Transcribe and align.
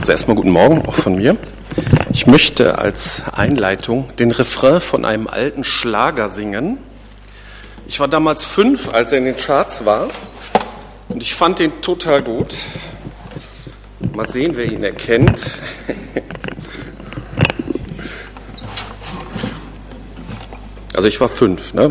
Also 0.00 0.12
erstmal 0.12 0.34
guten 0.34 0.50
Morgen 0.50 0.86
auch 0.86 0.94
von 0.94 1.16
mir. 1.16 1.36
Ich 2.12 2.26
möchte 2.26 2.78
als 2.78 3.22
Einleitung 3.32 4.08
den 4.16 4.30
Refrain 4.30 4.80
von 4.80 5.04
einem 5.04 5.26
alten 5.28 5.62
Schlager 5.62 6.28
singen. 6.28 6.78
Ich 7.86 8.00
war 8.00 8.08
damals 8.08 8.44
fünf, 8.44 8.92
als 8.92 9.12
er 9.12 9.18
in 9.18 9.26
den 9.26 9.36
Charts 9.36 9.84
war 9.84 10.08
und 11.08 11.22
ich 11.22 11.34
fand 11.34 11.58
den 11.58 11.82
total 11.82 12.22
gut. 12.22 12.56
Mal 14.14 14.28
sehen, 14.28 14.52
wer 14.56 14.64
ihn 14.64 14.82
erkennt. 14.82 15.58
Also 20.92 21.08
ich 21.08 21.18
war 21.18 21.30
fünf. 21.30 21.72
Ne? 21.72 21.88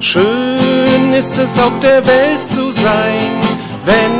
Schön 0.00 1.12
ist 1.12 1.36
es 1.36 1.58
auf 1.58 1.78
der 1.80 2.06
Welt 2.06 2.46
zu 2.46 2.72
sein, 2.72 3.28
wenn 3.84 4.19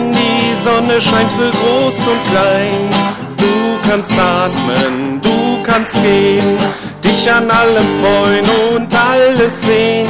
Sonne 0.70 1.00
scheint 1.00 1.30
für 1.32 1.50
groß 1.50 2.08
und 2.08 2.22
klein. 2.30 2.90
Du 3.36 3.88
kannst 3.88 4.12
atmen, 4.12 5.20
du 5.20 5.62
kannst 5.64 6.00
gehen, 6.02 6.56
dich 7.04 7.30
an 7.30 7.50
allem 7.50 7.88
freuen 8.00 8.46
und 8.74 8.88
alles 8.94 9.62
sehen. 9.62 10.06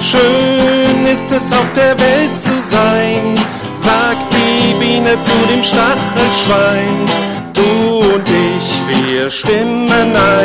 Schön 0.00 1.06
ist 1.06 1.30
es 1.30 1.52
auf 1.52 1.72
der 1.76 1.98
Welt 2.00 2.36
zu 2.36 2.52
sein, 2.62 3.34
sagt 3.76 4.26
die 4.32 4.74
Biene 4.80 5.16
zu 5.20 5.36
dem 5.50 5.62
Stachelschwein. 5.62 6.96
Du 7.54 7.98
und 8.14 8.28
ich, 8.28 8.80
wir 8.88 9.30
stimmen 9.30 10.12
ein. 10.16 10.39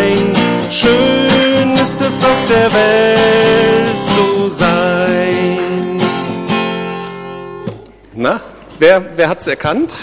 Wer, 8.80 9.18
wer 9.18 9.30
hat 9.30 9.42
es 9.42 9.48
erkannt? 9.48 9.94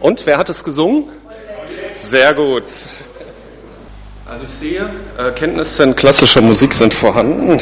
Und 0.00 0.24
wer 0.26 0.38
hat 0.38 0.48
es 0.48 0.62
gesungen? 0.62 1.04
Sehr 1.92 2.32
gut. 2.34 2.64
Also 4.24 4.44
ich 4.44 4.50
sehe, 4.50 4.90
äh, 5.18 5.30
Kenntnisse 5.32 5.82
in 5.82 5.96
klassischer 5.96 6.40
Musik 6.40 6.74
sind 6.74 6.94
vorhanden. 6.94 7.60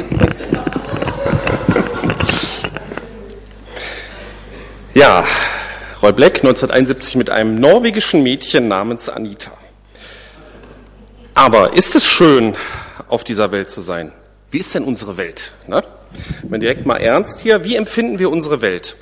ja, 4.94 5.24
Roy 6.02 6.12
Black 6.12 6.36
1971 6.38 7.16
mit 7.16 7.30
einem 7.30 7.60
norwegischen 7.60 8.22
Mädchen 8.22 8.68
namens 8.68 9.08
Anita. 9.08 9.52
Aber 11.34 11.72
ist 11.72 11.94
es 11.96 12.04
schön, 12.04 12.56
auf 13.08 13.24
dieser 13.24 13.52
Welt 13.52 13.70
zu 13.70 13.80
sein? 13.80 14.12
Wie 14.50 14.58
ist 14.58 14.74
denn 14.74 14.84
unsere 14.84 15.16
Welt? 15.16 15.52
Ne? 15.66 15.82
Wenn 16.42 16.60
direkt 16.60 16.86
mal 16.86 16.96
ernst 16.96 17.40
hier, 17.40 17.64
wie 17.64 17.76
empfinden 17.76 18.18
wir 18.18 18.30
unsere 18.30 18.60
Welt? 18.62 18.96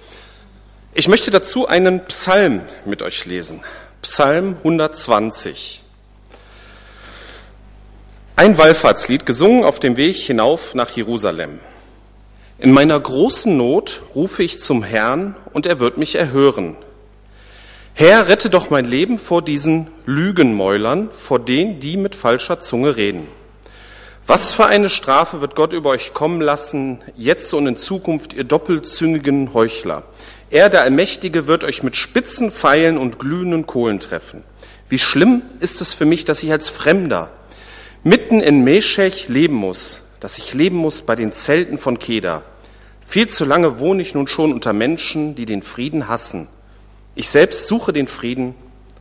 Ich 0.94 1.08
möchte 1.08 1.30
dazu 1.30 1.66
einen 1.66 2.04
Psalm 2.06 2.60
mit 2.84 3.02
euch 3.02 3.24
lesen. 3.26 3.62
Psalm 4.02 4.56
120. 4.58 5.82
Ein 8.36 8.58
Wallfahrtslied 8.58 9.24
gesungen 9.24 9.64
auf 9.64 9.78
dem 9.78 9.96
Weg 9.96 10.16
hinauf 10.16 10.74
nach 10.74 10.90
Jerusalem. 10.90 11.60
In 12.58 12.72
meiner 12.72 12.98
großen 12.98 13.56
Not 13.56 14.02
rufe 14.14 14.42
ich 14.42 14.60
zum 14.60 14.82
Herrn 14.82 15.36
und 15.52 15.66
er 15.66 15.80
wird 15.80 15.98
mich 15.98 16.14
erhören. 16.14 16.76
Herr, 17.94 18.28
rette 18.28 18.50
doch 18.50 18.70
mein 18.70 18.84
Leben 18.84 19.18
vor 19.18 19.42
diesen 19.42 19.88
Lügenmäulern, 20.06 21.10
vor 21.12 21.38
denen, 21.38 21.78
die 21.80 21.96
mit 21.96 22.16
falscher 22.16 22.60
Zunge 22.60 22.96
reden. 22.96 23.28
Was 24.26 24.52
für 24.52 24.66
eine 24.66 24.88
Strafe 24.88 25.40
wird 25.40 25.56
Gott 25.56 25.72
über 25.72 25.90
euch 25.90 26.14
kommen 26.14 26.40
lassen, 26.40 27.00
jetzt 27.16 27.52
und 27.54 27.66
in 27.66 27.76
Zukunft, 27.76 28.32
ihr 28.32 28.44
doppelzüngigen 28.44 29.52
Heuchler? 29.52 30.04
Er, 30.48 30.68
der 30.68 30.82
Allmächtige, 30.82 31.48
wird 31.48 31.64
euch 31.64 31.82
mit 31.82 31.96
spitzen 31.96 32.52
Pfeilen 32.52 32.98
und 32.98 33.18
glühenden 33.18 33.66
Kohlen 33.66 33.98
treffen. 33.98 34.44
Wie 34.88 35.00
schlimm 35.00 35.42
ist 35.58 35.80
es 35.80 35.92
für 35.92 36.04
mich, 36.04 36.24
dass 36.24 36.42
ich 36.44 36.52
als 36.52 36.68
Fremder 36.68 37.30
mitten 38.04 38.40
in 38.40 38.62
Meshech 38.62 39.28
leben 39.28 39.54
muss, 39.54 40.04
dass 40.20 40.38
ich 40.38 40.54
leben 40.54 40.76
muss 40.76 41.02
bei 41.02 41.16
den 41.16 41.32
Zelten 41.32 41.76
von 41.76 41.98
Keda. 41.98 42.42
Viel 43.04 43.28
zu 43.28 43.44
lange 43.44 43.80
wohne 43.80 44.02
ich 44.02 44.14
nun 44.14 44.28
schon 44.28 44.52
unter 44.52 44.72
Menschen, 44.72 45.34
die 45.34 45.46
den 45.46 45.62
Frieden 45.62 46.06
hassen. 46.06 46.46
Ich 47.16 47.28
selbst 47.28 47.66
suche 47.66 47.92
den 47.92 48.06
Frieden, 48.06 48.54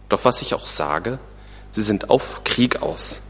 doch 0.09 0.25
was 0.25 0.41
ich 0.41 0.55
auch 0.55 0.65
sage, 0.65 1.19
sie 1.69 1.81
sind 1.83 2.09
auf 2.09 2.43
Krieg 2.43 2.81
aus. 2.81 3.21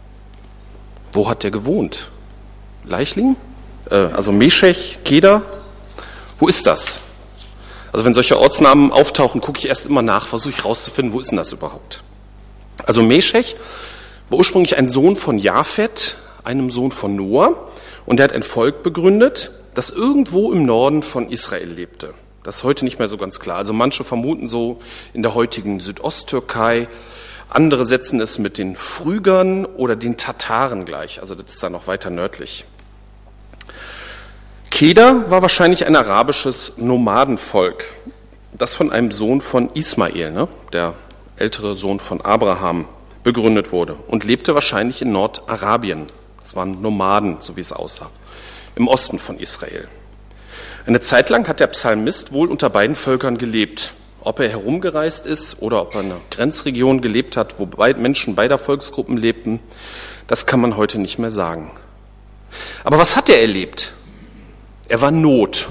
Wo 1.12 1.30
hat 1.30 1.44
der 1.44 1.52
gewohnt? 1.52 2.10
Leichling? 2.86 3.36
Äh, 3.90 3.96
also 3.96 4.32
Meshech, 4.32 5.00
Keda? 5.04 5.42
Wo 6.40 6.48
ist 6.48 6.68
das? 6.68 7.00
Also 7.92 8.06
wenn 8.06 8.14
solche 8.14 8.40
Ortsnamen 8.40 8.92
auftauchen, 8.92 9.42
gucke 9.42 9.60
ich 9.60 9.68
erst 9.68 9.86
immer 9.86 10.02
nach, 10.02 10.28
versuche 10.28 10.54
ich 10.58 10.66
rauszufinden, 10.66 11.14
wo 11.14 11.20
ist 11.20 11.32
denn 11.32 11.38
das 11.38 11.52
überhaupt? 11.52 12.04
Also 12.86 13.04
Meshech 13.04 13.56
war 14.30 14.38
ursprünglich 14.38 14.78
ein 14.78 14.88
Sohn 14.88 15.16
von 15.16 15.38
Japhet, 15.38 16.16
einem 16.44 16.70
Sohn 16.70 16.92
von 16.92 17.16
Noah, 17.16 17.68
und 18.06 18.20
er 18.20 18.24
hat 18.26 18.34
ein 18.34 18.44
Volk 18.44 18.82
begründet, 18.82 19.52
das 19.74 19.90
irgendwo 19.90 20.52
im 20.52 20.66
Norden 20.66 21.04
von 21.04 21.30
Israel 21.30 21.68
lebte. 21.68 22.14
Das 22.44 22.58
ist 22.58 22.64
heute 22.64 22.86
nicht 22.86 22.98
mehr 22.98 23.08
so 23.08 23.18
ganz 23.18 23.40
klar. 23.40 23.58
Also 23.58 23.74
manche 23.74 24.04
vermuten 24.04 24.48
so 24.48 24.80
in 25.14 25.22
der 25.22 25.36
heutigen 25.36 25.80
Südosttürkei, 25.80 26.88
andere 27.52 27.86
setzen 27.86 28.22
es 28.22 28.40
mit 28.40 28.58
den 28.58 28.76
Phrygern 28.76 29.66
oder 29.66 29.96
den 29.96 30.18
Tataren 30.18 30.86
gleich. 30.86 31.20
Also 31.20 31.36
das 31.36 31.54
ist 31.54 31.64
dann 31.64 31.74
noch 31.74 31.86
weiter 31.86 32.10
nördlich. 32.10 32.66
Keda 34.70 35.30
war 35.30 35.42
wahrscheinlich 35.42 35.86
ein 35.86 35.96
arabisches 35.96 36.78
Nomadenvolk, 36.78 37.84
das 38.54 38.74
von 38.74 38.92
einem 38.92 39.12
Sohn 39.12 39.42
von 39.42 39.70
Ismael, 39.74 40.32
ne, 40.32 40.48
der 40.72 40.94
ältere 41.36 41.76
Sohn 41.76 42.00
von 42.00 42.22
Abraham, 42.22 42.88
begründet 43.24 43.72
wurde 43.72 43.96
und 44.08 44.24
lebte 44.24 44.56
wahrscheinlich 44.56 45.02
in 45.02 45.12
Nordarabien. 45.12 46.08
Das 46.42 46.56
waren 46.56 46.82
Nomaden, 46.82 47.38
so 47.42 47.58
wie 47.58 47.62
es 47.62 47.74
aussah, 47.74 48.10
im 48.76 48.88
Osten 48.88 49.20
von 49.20 49.38
Israel. 49.38 49.90
Eine 50.86 51.02
Zeit 51.02 51.30
lang 51.30 51.48
hat 51.48 51.60
der 51.60 51.68
Psalmist 51.68 52.32
wohl 52.32 52.50
unter 52.50 52.70
beiden 52.70 52.96
Völkern 52.96 53.38
gelebt. 53.38 53.92
Ob 54.24 54.40
er 54.40 54.50
herumgereist 54.50 55.26
ist 55.26 55.62
oder 55.62 55.82
ob 55.82 55.96
er 55.96 56.02
in 56.02 56.12
einer 56.12 56.22
Grenzregion 56.30 57.02
gelebt 57.02 57.38
hat, 57.38 57.56
wo 57.58 57.68
Menschen 57.94 58.36
beider 58.36 58.58
Volksgruppen 58.58 59.18
lebten, 59.18 59.60
das 60.28 60.46
kann 60.46 60.62
man 60.62 60.78
heute 60.78 61.00
nicht 61.00 61.18
mehr 61.18 61.32
sagen. 61.32 61.72
Aber 62.84 63.00
was 63.00 63.16
hat 63.16 63.30
er 63.30 63.42
erlebt? 63.42 63.94
Er 64.88 65.02
war 65.02 65.12
Not. 65.12 65.70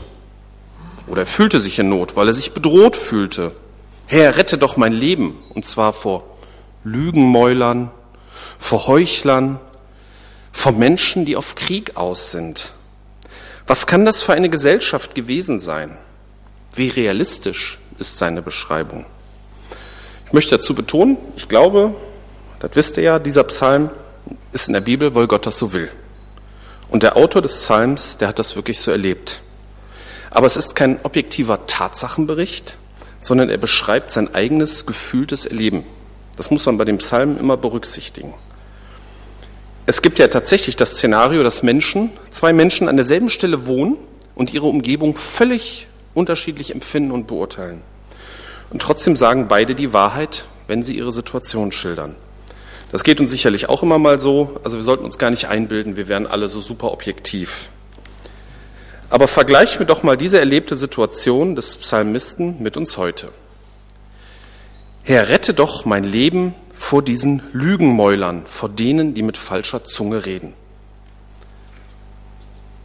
Oder 1.07 1.23
er 1.23 1.27
fühlte 1.27 1.61
sich 1.61 1.79
in 1.79 1.89
Not, 1.89 2.17
weil 2.17 2.29
er 2.29 2.35
sich 2.35 2.53
bedroht 2.53 2.97
fühlte. 2.97 3.53
Herr, 4.07 4.37
rette 4.37 4.59
doch 4.59 4.77
mein 4.77 4.93
Leben. 4.93 5.39
Und 5.51 5.67
zwar 5.67 5.93
vor 5.93 6.25
Lügenmäulern, 6.83 7.91
vor 8.59 8.87
Heuchlern, 8.87 9.61
vor 10.53 10.73
Menschen, 10.73 11.25
die 11.25 11.37
auf 11.37 11.55
Krieg 11.55 11.97
aus 11.97 12.33
sind. 12.33 12.73
Was 13.67 13.87
kann 13.87 14.05
das 14.05 14.23
für 14.23 14.33
eine 14.33 14.51
Gesellschaft 14.51 15.15
gewesen 15.15 15.61
sein? 15.61 15.97
Wie 16.75 16.89
realistisch 16.89 17.79
ist 18.01 18.19
seine 18.19 18.43
Beschreibung? 18.43 19.07
Ich 20.27 20.33
möchte 20.33 20.57
dazu 20.57 20.75
betonen, 20.75 21.17
ich 21.37 21.49
glaube, 21.49 21.95
das 22.61 22.71
wisst 22.75 22.97
ihr 22.97 23.03
ja, 23.03 23.19
dieser 23.19 23.45
Psalm 23.45 23.91
ist 24.53 24.69
in 24.69 24.75
der 24.75 24.81
Bibel, 24.81 25.15
weil 25.15 25.27
Gott 25.27 25.47
das 25.47 25.59
so 25.59 25.73
will. 25.73 25.91
Und 26.89 27.03
der 27.03 27.17
Autor 27.17 27.43
des 27.43 27.61
Psalms, 27.61 28.19
der 28.19 28.29
hat 28.29 28.39
das 28.39 28.57
wirklich 28.57 28.81
so 28.81 28.91
erlebt. 28.91 29.41
Aber 30.31 30.47
es 30.47 30.57
ist 30.57 30.77
kein 30.77 30.99
objektiver 31.03 31.67
Tatsachenbericht, 31.67 32.77
sondern 33.21 33.51
er 33.51 33.59
beschreibt 33.59 34.11
sein 34.11 34.35
eigenes 34.35 34.87
gefühltes 34.87 35.47
Erleben. 35.47 35.85
Das 36.37 36.51
muss 36.51 36.67
man 36.67 36.79
bei 36.79 36.85
dem 36.85 36.99
Psalm 36.99 37.37
immer 37.39 37.57
berücksichtigen. 37.57 38.35
Es 39.87 40.03
gibt 40.03 40.19
ja 40.19 40.29
tatsächlich 40.29 40.77
das 40.77 40.93
Szenario, 40.93 41.43
dass 41.43 41.63
Menschen, 41.63 42.11
zwei 42.31 42.53
Menschen 42.53 42.89
an 42.89 42.97
derselben 42.97 43.29
Stelle 43.29 43.67
wohnen 43.67 43.97
und 44.35 44.55
ihre 44.55 44.67
Umgebung 44.67 45.17
völlig 45.17 45.89
unterschiedlich 46.15 46.73
empfinden 46.73 47.11
und 47.11 47.27
beurteilen. 47.27 47.83
Und 48.71 48.83
trotzdem 48.83 49.17
sagen 49.17 49.49
beide 49.49 49.75
die 49.75 49.93
Wahrheit, 49.93 50.45
wenn 50.69 50.83
sie 50.83 50.97
ihre 50.97 51.13
Situation 51.13 51.73
schildern. 51.73 52.15
Das 52.93 53.05
geht 53.05 53.21
uns 53.21 53.31
sicherlich 53.31 53.69
auch 53.69 53.83
immer 53.83 53.99
mal 53.99 54.19
so. 54.19 54.61
Also 54.65 54.77
wir 54.77 54.85
sollten 54.85 55.05
uns 55.05 55.19
gar 55.19 55.31
nicht 55.31 55.49
einbilden, 55.49 55.97
wir 55.97 56.09
wären 56.09 56.27
alle 56.27 56.49
so 56.49 56.61
super 56.61 56.93
objektiv. 56.93 57.69
Aber 59.11 59.27
vergleichen 59.27 59.81
wir 59.81 59.87
doch 59.87 60.03
mal 60.05 60.17
diese 60.17 60.39
erlebte 60.39 60.77
Situation 60.77 61.57
des 61.57 61.77
Psalmisten 61.77 62.63
mit 62.63 62.77
uns 62.77 62.97
heute. 62.97 63.29
Herr, 65.03 65.29
rette 65.29 65.55
doch 65.55 65.85
mein 65.85 66.05
Leben 66.05 66.55
vor 66.73 67.03
diesen 67.03 67.43
Lügenmäulern, 67.53 68.45
vor 68.47 68.69
denen, 68.69 69.15
die 69.15 69.23
mit 69.23 69.37
falscher 69.37 69.85
Zunge 69.85 70.27
reden. 70.27 70.55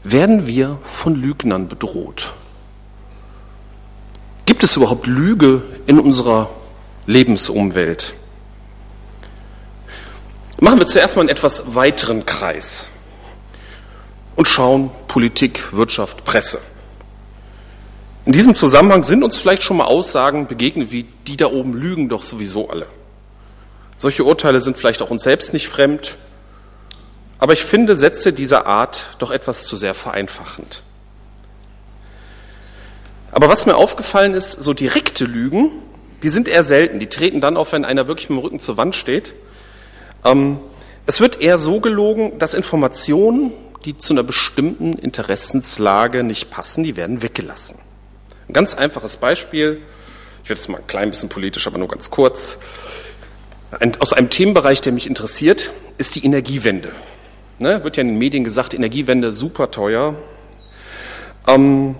Werden 0.03 0.47
wir 0.47 0.79
von 0.83 1.15
Lügnern 1.15 1.67
bedroht? 1.67 2.33
Gibt 4.55 4.63
es 4.63 4.77
überhaupt 4.77 5.05
Lüge 5.05 5.63
in 5.85 5.99
unserer 5.99 6.49
Lebensumwelt? 7.07 8.13
Machen 10.61 10.79
wir 10.79 10.87
zuerst 10.87 11.17
mal 11.17 11.23
einen 11.23 11.29
etwas 11.29 11.75
weiteren 11.75 12.25
Kreis 12.25 12.87
und 14.37 14.47
schauen 14.47 14.91
Politik, 15.09 15.73
Wirtschaft, 15.73 16.23
Presse. 16.23 16.61
In 18.23 18.31
diesem 18.31 18.55
Zusammenhang 18.55 19.03
sind 19.03 19.25
uns 19.25 19.37
vielleicht 19.37 19.61
schon 19.61 19.75
mal 19.75 19.87
Aussagen 19.87 20.47
begegnet, 20.47 20.89
wie 20.89 21.03
die 21.03 21.35
da 21.35 21.47
oben 21.47 21.73
lügen 21.73 22.07
doch 22.07 22.23
sowieso 22.23 22.69
alle. 22.69 22.87
Solche 23.97 24.23
Urteile 24.23 24.61
sind 24.61 24.77
vielleicht 24.77 25.01
auch 25.01 25.09
uns 25.09 25.23
selbst 25.23 25.51
nicht 25.51 25.67
fremd, 25.67 26.15
aber 27.39 27.51
ich 27.51 27.65
finde 27.65 27.97
Sätze 27.97 28.31
dieser 28.31 28.67
Art 28.67 29.17
doch 29.19 29.31
etwas 29.31 29.65
zu 29.65 29.75
sehr 29.75 29.93
vereinfachend. 29.93 30.81
Aber 33.31 33.50
was 33.50 33.66
mir 33.66 33.75
aufgefallen 33.75 34.33
ist, 34.33 34.51
so 34.54 34.74
direkte 34.74 35.25
Lügen, 35.25 35.72
die 36.24 36.30
sind 36.30 36.48
eher 36.48 36.63
selten. 36.63 37.00
Die 37.00 37.07
treten 37.07 37.42
dann 37.42 37.57
auf, 37.57 37.72
wenn 37.74 37.86
einer 37.86 38.07
wirklich 38.07 38.30
mit 38.30 38.39
dem 38.39 38.42
Rücken 38.42 38.60
zur 38.60 38.77
Wand 38.77 38.95
steht. 38.95 39.33
Ähm, 40.24 40.60
es 41.06 41.19
wird 41.22 41.42
eher 41.42 41.57
so 41.57 41.80
gelogen, 41.80 42.39
dass 42.39 42.54
Informationen, 42.54 43.51
die 43.86 43.98
zu 43.98 44.13
einer 44.13 44.24
bestimmten 44.24 44.94
Interessenslage 44.94 46.24
nicht 46.24 46.50
passen, 46.50 46.83
die 46.83 46.95
werden 46.95 47.22
weggelassen. 47.22 47.77
Ein 48.48 48.54
ganz 48.54 48.74
einfaches 48.75 49.18
Beispiel, 49.18 49.81
ich 50.44 50.50
werde 50.50 50.60
jetzt 50.60 50.69
mal 50.69 50.77
ein 50.77 50.88
klein 50.88 51.10
bisschen 51.10 51.30
politisch, 51.30 51.68
aber 51.68 51.77
nur 51.77 51.88
ganz 51.88 52.10
kurz. 52.10 52.60
Ein, 53.80 54.00
aus 54.00 54.13
einem 54.13 54.30
Themenbereich, 54.30 54.81
der 54.81 54.94
mich 54.94 55.07
interessiert, 55.07 55.72
ist 55.98 56.16
die 56.16 56.25
Energiewende. 56.25 56.92
Ne, 57.57 57.83
wird 57.83 57.98
ja 57.98 58.01
in 58.01 58.10
den 58.10 58.18
Medien 58.18 58.44
gesagt, 58.44 58.74
Energiewende 58.74 59.31
super 59.31 59.72
teuer. 59.72 60.16
Ähm, 61.48 61.95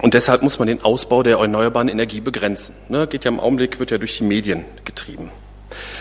und 0.00 0.14
deshalb 0.14 0.42
muss 0.42 0.58
man 0.58 0.68
den 0.68 0.82
Ausbau 0.82 1.22
der 1.22 1.36
erneuerbaren 1.38 1.88
Energie 1.88 2.20
begrenzen. 2.20 2.74
Ne, 2.88 3.06
geht 3.06 3.24
ja 3.24 3.30
im 3.30 3.40
Augenblick, 3.40 3.78
wird 3.78 3.90
ja 3.90 3.98
durch 3.98 4.16
die 4.16 4.24
Medien 4.24 4.64
getrieben. 4.84 5.30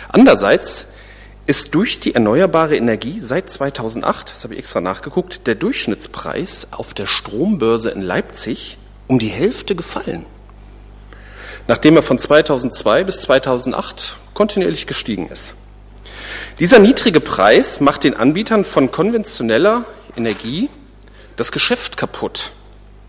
Andererseits 0.09 0.93
ist 1.45 1.75
durch 1.75 1.99
die 1.99 2.13
erneuerbare 2.13 2.77
Energie 2.77 3.19
seit 3.19 3.49
2008, 3.49 4.33
das 4.33 4.43
habe 4.43 4.53
ich 4.53 4.59
extra 4.59 4.79
nachgeguckt, 4.79 5.47
der 5.47 5.55
Durchschnittspreis 5.55 6.69
auf 6.71 6.93
der 6.93 7.05
Strombörse 7.05 7.89
in 7.89 8.01
Leipzig 8.01 8.77
um 9.07 9.19
die 9.19 9.27
Hälfte 9.27 9.75
gefallen. 9.75 10.25
Nachdem 11.67 11.95
er 11.95 12.03
von 12.03 12.17
2002 12.17 13.03
bis 13.03 13.21
2008 13.21 14.17
kontinuierlich 14.33 14.87
gestiegen 14.87 15.29
ist. 15.29 15.55
Dieser 16.59 16.79
niedrige 16.79 17.19
Preis 17.19 17.81
macht 17.81 18.03
den 18.03 18.15
Anbietern 18.15 18.63
von 18.63 18.91
konventioneller 18.91 19.83
Energie 20.15 20.69
das 21.35 21.51
Geschäft 21.51 21.97
kaputt, 21.97 22.51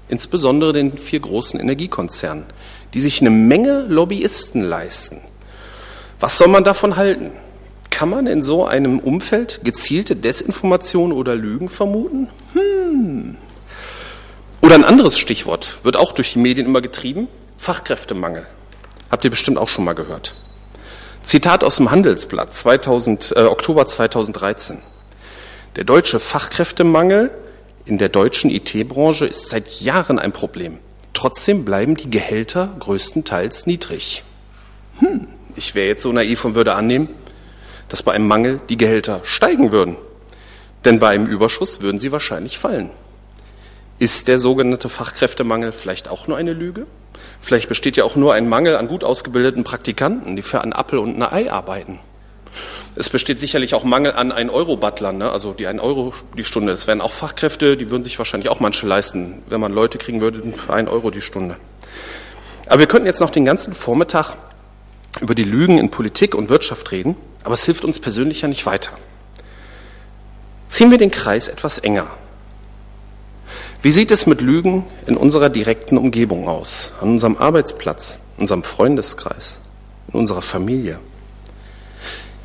insbesondere 0.09 0.73
den 0.73 0.97
vier 0.97 1.21
großen 1.21 1.59
Energiekonzernen, 1.59 2.45
die 2.95 3.01
sich 3.01 3.21
eine 3.21 3.31
Menge 3.31 3.87
Lobbyisten 3.89 4.63
leisten. 4.63 5.21
Was 6.21 6.39
soll 6.39 6.49
man 6.49 6.65
davon 6.65 6.97
halten? 6.97 7.33
Kann 7.91 8.09
man 8.09 8.27
in 8.27 8.43
so 8.43 8.65
einem 8.67 8.99
Umfeld 8.99 9.61
gezielte 9.65 10.17
Desinformation 10.17 11.13
oder 11.13 11.35
Lügen 11.35 11.69
vermuten? 11.69 12.29
Hm. 12.53 13.37
Oder 14.61 14.77
ein 14.77 14.85
anderes 14.85 15.19
Stichwort 15.19 15.79
wird 15.83 15.97
auch 15.97 16.13
durch 16.13 16.33
die 16.35 16.39
Medien 16.39 16.67
immer 16.67 16.81
getrieben, 16.81 17.29
Fachkräftemangel. 17.59 18.47
Habt 19.11 19.25
ihr 19.25 19.31
bestimmt 19.31 19.59
auch 19.59 19.69
schon 19.69 19.85
mal 19.85 19.95
gehört. 19.95 20.35
Zitat 21.23 21.63
aus 21.63 21.77
dem 21.77 21.91
Handelsblatt 21.91 22.53
2000, 22.55 23.35
äh, 23.37 23.43
Oktober 23.43 23.87
2013. 23.87 24.79
Der 25.77 25.85
deutsche 25.85 26.19
Fachkräftemangel 26.19 27.31
in 27.85 27.99
der 27.99 28.09
deutschen 28.09 28.51
IT-Branche 28.51 29.27
ist 29.27 29.51
seit 29.51 29.81
Jahren 29.81 30.19
ein 30.19 30.33
Problem. 30.33 30.79
Trotzdem 31.13 31.65
bleiben 31.65 31.97
die 31.97 32.11
Gehälter 32.11 32.75
größtenteils 32.79 33.67
niedrig. 33.67 34.23
Hm, 34.99 35.27
ich 35.57 35.75
wäre 35.75 35.89
jetzt 35.89 36.03
so 36.03 36.13
naiv 36.13 36.45
und 36.45 36.55
würde 36.55 36.75
annehmen, 36.75 37.09
dass 37.89 38.03
bei 38.03 38.13
einem 38.13 38.29
Mangel 38.29 38.61
die 38.69 38.77
Gehälter 38.77 39.21
steigen 39.25 39.73
würden. 39.73 39.97
Denn 40.85 40.99
bei 40.99 41.09
einem 41.09 41.27
Überschuss 41.27 41.81
würden 41.81 42.01
sie 42.01 42.13
wahrscheinlich 42.13 42.59
fallen. 42.59 42.91
Ist 43.99 44.29
der 44.29 44.39
sogenannte 44.39 44.89
Fachkräftemangel 44.89 45.73
vielleicht 45.73 46.09
auch 46.09 46.27
nur 46.27 46.37
eine 46.37 46.53
Lüge? 46.53 46.87
Vielleicht 47.39 47.69
besteht 47.69 47.97
ja 47.97 48.05
auch 48.05 48.17
nur 48.17 48.35
ein 48.35 48.49
Mangel 48.49 48.77
an 48.77 48.89
gut 48.89 49.05
ausgebildeten 49.05 49.65
Praktikanten, 49.65 50.35
die 50.35 50.43
für 50.43 50.61
einen 50.61 50.73
Appel 50.73 50.99
und 50.99 51.17
ein 51.17 51.23
Ei 51.23 51.53
arbeiten. 51.53 51.99
Es 52.95 53.09
besteht 53.09 53.41
sicherlich 53.41 53.75
auch 53.75 53.85
Mangel 53.85 54.13
an 54.13 54.33
1 54.33 54.53
Euro 54.53 54.77
Butlern, 54.77 55.19
ne? 55.19 55.31
also 55.31 55.53
die 55.53 55.67
1 55.67 55.81
Euro 55.81 56.13
die 56.37 56.45
Stunde. 56.45 56.73
Das 56.73 56.87
wären 56.87 57.01
auch 57.01 57.13
Fachkräfte, 57.13 57.77
die 57.77 57.91
würden 57.91 58.05
sich 58.05 58.19
wahrscheinlich 58.19 58.51
auch 58.51 58.61
manche 58.61 58.87
leisten, 58.87 59.43
wenn 59.49 59.61
man 59.61 59.73
Leute 59.73 59.99
kriegen 59.99 60.21
würde 60.21 60.43
für 60.53 60.73
1 60.73 60.91
Euro 60.91 61.11
die 61.11 61.23
Stunde. 61.23 61.57
Aber 62.67 62.81
wir 62.81 62.87
könnten 62.87 63.07
jetzt 63.07 63.21
noch 63.21 63.31
den 63.31 63.45
ganzen 63.45 63.75
Vormittag 63.75 64.37
über 65.21 65.35
die 65.35 65.45
Lügen 65.45 65.79
in 65.79 65.91
Politik 65.91 66.35
und 66.35 66.49
Wirtschaft 66.49 66.91
reden. 66.93 67.17
Aber 67.45 67.55
es 67.55 67.65
hilft 67.65 67.85
uns 67.85 67.99
persönlich 67.99 68.43
ja 68.43 68.49
nicht 68.49 68.67
weiter. 68.67 68.93
Ziehen 70.69 70.91
wir 70.91 70.99
den 70.99 71.11
Kreis 71.11 71.49
etwas 71.49 71.79
enger. 71.79 72.07
Wie 73.83 73.91
sieht 73.91 74.13
es 74.13 74.27
mit 74.27 74.41
Lügen 74.41 74.87
in 75.07 75.17
unserer 75.17 75.51
direkten 75.51 75.99
Umgebung 75.99 76.49
aus? 76.49 76.93
An 77.01 77.11
unserem 77.11 77.37
Arbeitsplatz, 77.37 78.21
unserem 78.39 78.63
Freundeskreis, 78.63 79.59
in 80.13 80.21
unserer 80.21 80.41
Familie? 80.41 81.01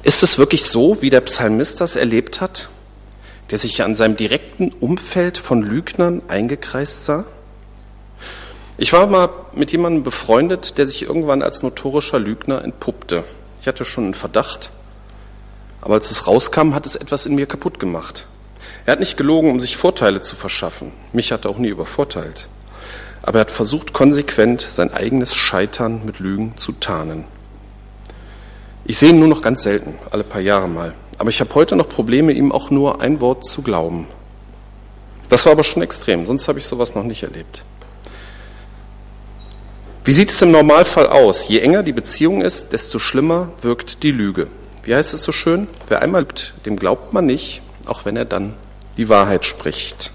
Ist 0.04 0.24
es 0.24 0.38
wirklich 0.38 0.64
so, 0.64 1.02
wie 1.02 1.10
der 1.10 1.22
Psalmist 1.22 1.82
das 1.82 1.96
erlebt 1.96 2.40
hat, 2.40 2.70
der 3.50 3.58
sich 3.58 3.80
ja 3.80 3.86
an 3.86 3.96
seinem 3.96 4.16
direkten 4.16 4.72
Umfeld 4.72 5.38
von 5.38 5.62
Lügnern 5.62 6.22
eingekreist 6.28 7.06
sah? 7.06 7.26
Ich 8.78 8.94
war 8.94 9.08
mal 9.08 9.30
mit 9.54 9.72
jemandem 9.72 10.04
befreundet, 10.04 10.78
der 10.78 10.86
sich 10.86 11.04
irgendwann 11.04 11.42
als 11.42 11.64
notorischer 11.64 12.20
Lügner 12.20 12.64
entpuppte. 12.64 13.24
Ich 13.60 13.68
hatte 13.68 13.86
schon 13.86 14.06
einen 14.06 14.14
Verdacht, 14.14 14.70
aber 15.82 15.96
als 15.96 16.12
es 16.12 16.28
rauskam, 16.28 16.74
hat 16.74 16.86
es 16.86 16.96
etwas 16.96 17.26
in 17.26 17.36
mir 17.36 17.48
kaputt 17.48 17.80
gemacht. 17.80 18.26
Er 18.86 18.94
hat 18.94 19.00
nicht 19.00 19.18
gelogen, 19.18 19.50
um 19.52 19.60
sich 19.60 19.78
Vorteile 19.78 20.22
zu 20.22 20.36
verschaffen. 20.36 20.92
Mich 21.12 21.32
hat 21.32 21.46
er 21.46 21.52
auch 21.52 21.58
nie 21.58 21.70
übervorteilt. 21.70 22.48
Aber 23.24 23.40
er 23.40 23.42
hat 23.42 23.52
versucht, 23.52 23.94
konsequent 23.94 24.66
sein 24.70 24.94
eigenes 24.94 25.36
Scheitern 25.36 26.06
mit 26.06 26.20
Lügen 26.20 26.54
zu 26.58 26.72
tarnen. 26.72 27.26
Ich 28.88 28.98
sehe 28.98 29.10
ihn 29.10 29.20
nur 29.20 29.28
noch 29.28 29.44
ganz 29.44 29.62
selten, 29.62 29.94
alle 30.10 30.24
paar 30.24 30.42
Jahre 30.42 30.68
mal. 30.68 30.96
Aber 31.20 31.30
ich 31.30 31.40
habe 31.40 31.54
heute 31.54 31.76
noch 31.76 31.88
Probleme, 31.88 32.32
ihm 32.32 32.52
auch 32.52 32.72
nur 32.72 33.02
ein 33.02 33.22
Wort 33.22 33.46
zu 33.46 33.62
glauben. 33.62 34.08
Das 35.30 35.46
war 35.46 35.52
aber 35.52 35.64
schon 35.64 35.84
extrem, 35.84 36.26
sonst 36.26 36.48
habe 36.48 36.58
ich 36.58 36.66
sowas 36.66 36.96
noch 36.96 37.04
nicht 37.04 37.22
erlebt. 37.22 37.64
Wie 40.04 40.14
sieht 40.14 40.32
es 40.32 40.42
im 40.42 40.52
Normalfall 40.52 41.08
aus? 41.08 41.48
Je 41.48 41.60
enger 41.60 41.84
die 41.84 41.92
Beziehung 41.92 42.42
ist, 42.42 42.74
desto 42.74 42.98
schlimmer 42.98 43.52
wirkt 43.62 44.02
die 44.02 44.12
Lüge 44.12 44.48
wie 44.88 44.96
heißt 44.96 45.14
es 45.14 45.24
so 45.24 45.34
schön? 45.34 45.68
Wer 45.90 46.02
einmal 46.02 46.22
lügt, 46.22 46.54
dem 46.66 46.78
glaubt 46.78 47.12
man 47.12 47.26
nicht, 47.26 47.62
auch 47.86 48.06
wenn 48.06 48.16
er 48.16 48.24
dann 48.24 48.54
die 48.96 49.10
Wahrheit 49.10 49.44
spricht. 49.44 50.14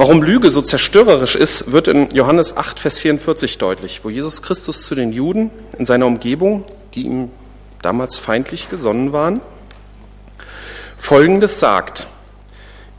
Warum 0.00 0.22
Lüge 0.22 0.50
so 0.50 0.62
zerstörerisch 0.62 1.36
ist, 1.36 1.72
wird 1.72 1.86
in 1.86 2.08
Johannes 2.14 2.56
8, 2.56 2.80
Vers 2.80 2.98
44 3.00 3.58
deutlich, 3.58 4.00
wo 4.02 4.08
Jesus 4.08 4.40
Christus 4.40 4.86
zu 4.86 4.94
den 4.94 5.12
Juden 5.12 5.50
in 5.76 5.84
seiner 5.84 6.06
Umgebung, 6.06 6.64
die 6.94 7.02
ihm 7.02 7.28
damals 7.82 8.16
feindlich 8.16 8.70
gesonnen 8.70 9.12
waren, 9.12 9.42
Folgendes 10.96 11.60
sagt. 11.60 12.06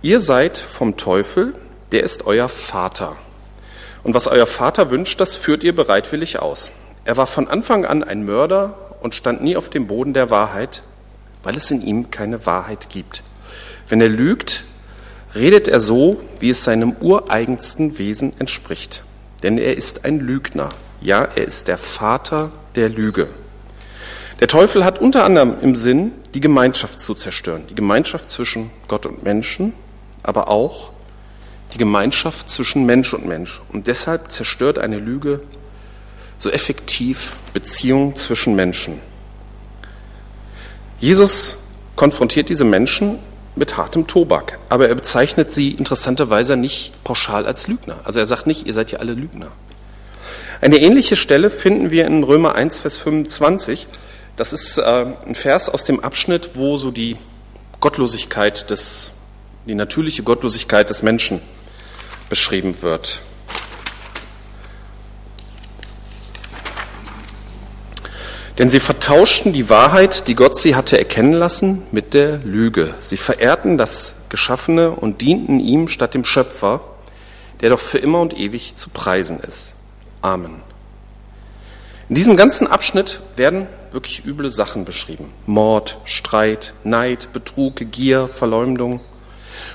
Ihr 0.04 0.20
seid 0.20 0.60
vom 0.60 0.96
Teufel, 0.96 1.56
der 1.92 2.04
ist 2.04 2.28
euer 2.28 2.50
Vater. 2.50 3.16
Und 4.04 4.14
was 4.14 4.28
euer 4.28 4.46
Vater 4.46 4.92
wünscht, 4.92 5.20
das 5.20 5.34
führt 5.34 5.64
ihr 5.64 5.74
bereitwillig 5.74 6.38
aus. 6.38 6.70
Er 7.04 7.18
war 7.18 7.26
von 7.26 7.48
Anfang 7.48 7.84
an 7.84 8.04
ein 8.04 8.26
Mörder 8.28 8.78
und 9.02 9.16
stand 9.16 9.42
nie 9.42 9.58
auf 9.58 9.70
dem 9.70 9.88
Boden 9.88 10.14
der 10.14 10.30
Wahrheit, 10.30 10.84
weil 11.42 11.56
es 11.56 11.72
in 11.72 11.82
ihm 11.82 12.12
keine 12.12 12.46
Wahrheit 12.46 12.90
gibt. 12.92 13.24
Wenn 13.90 14.02
er 14.02 14.10
lügt, 14.10 14.66
redet 15.36 15.68
er 15.68 15.80
so, 15.80 16.20
wie 16.40 16.50
es 16.50 16.64
seinem 16.64 16.96
ureigensten 17.00 17.98
Wesen 17.98 18.34
entspricht. 18.40 19.04
Denn 19.44 19.58
er 19.58 19.78
ist 19.78 20.06
ein 20.06 20.20
Lügner. 20.20 20.70
Ja, 21.02 21.24
er 21.24 21.46
ist 21.46 21.68
der 21.68 21.78
Vater 21.78 22.52
der 22.76 22.90
Lüge. 22.90 23.28
Der 24.40 24.48
Teufel 24.48 24.84
hat 24.84 25.00
unter 25.00 25.24
anderem 25.24 25.56
im 25.62 25.76
Sinn, 25.76 26.14
die 26.34 26.42
Gemeinschaft 26.42 27.02
zu 27.02 27.16
zerstören. 27.16 27.64
Die 27.70 27.76
Gemeinschaft 27.76 28.30
zwischen 28.30 28.72
Gott 28.88 29.06
und 29.06 29.24
Menschen, 29.24 29.74
aber 30.24 30.48
auch 30.48 30.92
die 31.74 31.78
Gemeinschaft 31.78 32.50
zwischen 32.50 32.86
Mensch 32.86 33.14
und 33.14 33.26
Mensch. 33.26 33.62
Und 33.72 33.88
deshalb 33.88 34.32
zerstört 34.32 34.80
eine 34.80 34.98
Lüge 34.98 35.42
so 36.38 36.50
effektiv 36.50 37.36
Beziehungen 37.54 38.16
zwischen 38.16 38.56
Menschen. 38.56 39.00
Jesus 41.00 41.60
konfrontiert 41.96 42.50
diese 42.50 42.66
Menschen 42.66 43.20
mit 43.56 43.78
hartem 43.78 44.08
Tobak, 44.08 44.60
aber 44.70 44.88
er 44.88 44.96
bezeichnet 44.96 45.52
sie 45.52 45.72
interessanterweise 45.72 46.56
nicht 46.56 46.94
pauschal 47.04 47.46
als 47.46 47.68
Lügner. 47.68 48.00
Also 48.04 48.20
er 48.20 48.26
sagt 48.26 48.48
nicht, 48.48 48.68
ihr 48.68 48.74
seid 48.74 48.92
ja 48.92 49.00
alle 49.00 49.14
Lügner. 49.14 49.52
Eine 50.62 50.78
ähnliche 50.78 51.16
Stelle 51.16 51.50
finden 51.50 51.90
wir 51.90 52.06
in 52.06 52.24
Römer 52.24 52.56
1, 52.56 52.80
Vers 52.80 52.98
25. 52.98 53.88
Das 54.38 54.54
ist 54.54 54.78
äh, 54.78 55.06
ein 55.26 55.36
Vers 55.36 55.70
aus 55.70 55.84
dem 55.84 56.00
Abschnitt, 56.00 56.52
wo 56.56 56.78
so 56.78 56.92
die 56.92 57.18
Gottlosigkeit 57.80 58.70
des, 58.70 59.12
die 59.66 59.76
natürliche 59.76 60.24
Gottlosigkeit 60.24 60.90
des 60.90 61.02
Menschen 61.02 61.42
beschrieben 62.30 62.76
wird. 62.82 63.22
Denn 68.62 68.70
sie 68.70 68.80
vertauschten 68.80 69.54
die 69.54 69.72
Wahrheit, 69.72 70.28
die 70.28 70.36
Gott 70.36 70.56
sie 70.56 70.76
hatte 70.76 70.96
erkennen 70.96 71.34
lassen, 71.34 71.82
mit 71.92 72.14
der 72.14 72.38
Lüge. 72.44 72.94
Sie 73.00 73.18
verehrten 73.18 73.80
das 73.80 74.18
Geschaffene 74.30 74.92
und 74.92 75.22
dienten 75.22 75.60
ihm 75.60 75.88
statt 75.88 76.14
dem 76.14 76.24
Schöpfer, 76.24 76.82
der 77.62 77.72
doch 77.72 77.80
für 77.80 77.98
immer 77.98 78.22
und 78.22 78.38
ewig 78.38 78.76
zu 78.76 78.92
preisen 78.92 79.40
ist. 79.40 79.74
Amen. 80.22 80.62
In 82.08 82.14
diesem 82.14 82.38
ganzen 82.38 82.68
Abschnitt 82.68 83.22
werden 83.36 83.66
wirklich 83.90 84.28
üble 84.28 84.52
Sachen 84.52 84.86
beschrieben. 84.86 85.34
Mord, 85.48 85.98
Streit, 86.06 86.76
Neid, 86.84 87.34
Betrug, 87.34 87.78
Gier, 87.92 88.28
Verleumdung. 88.28 89.00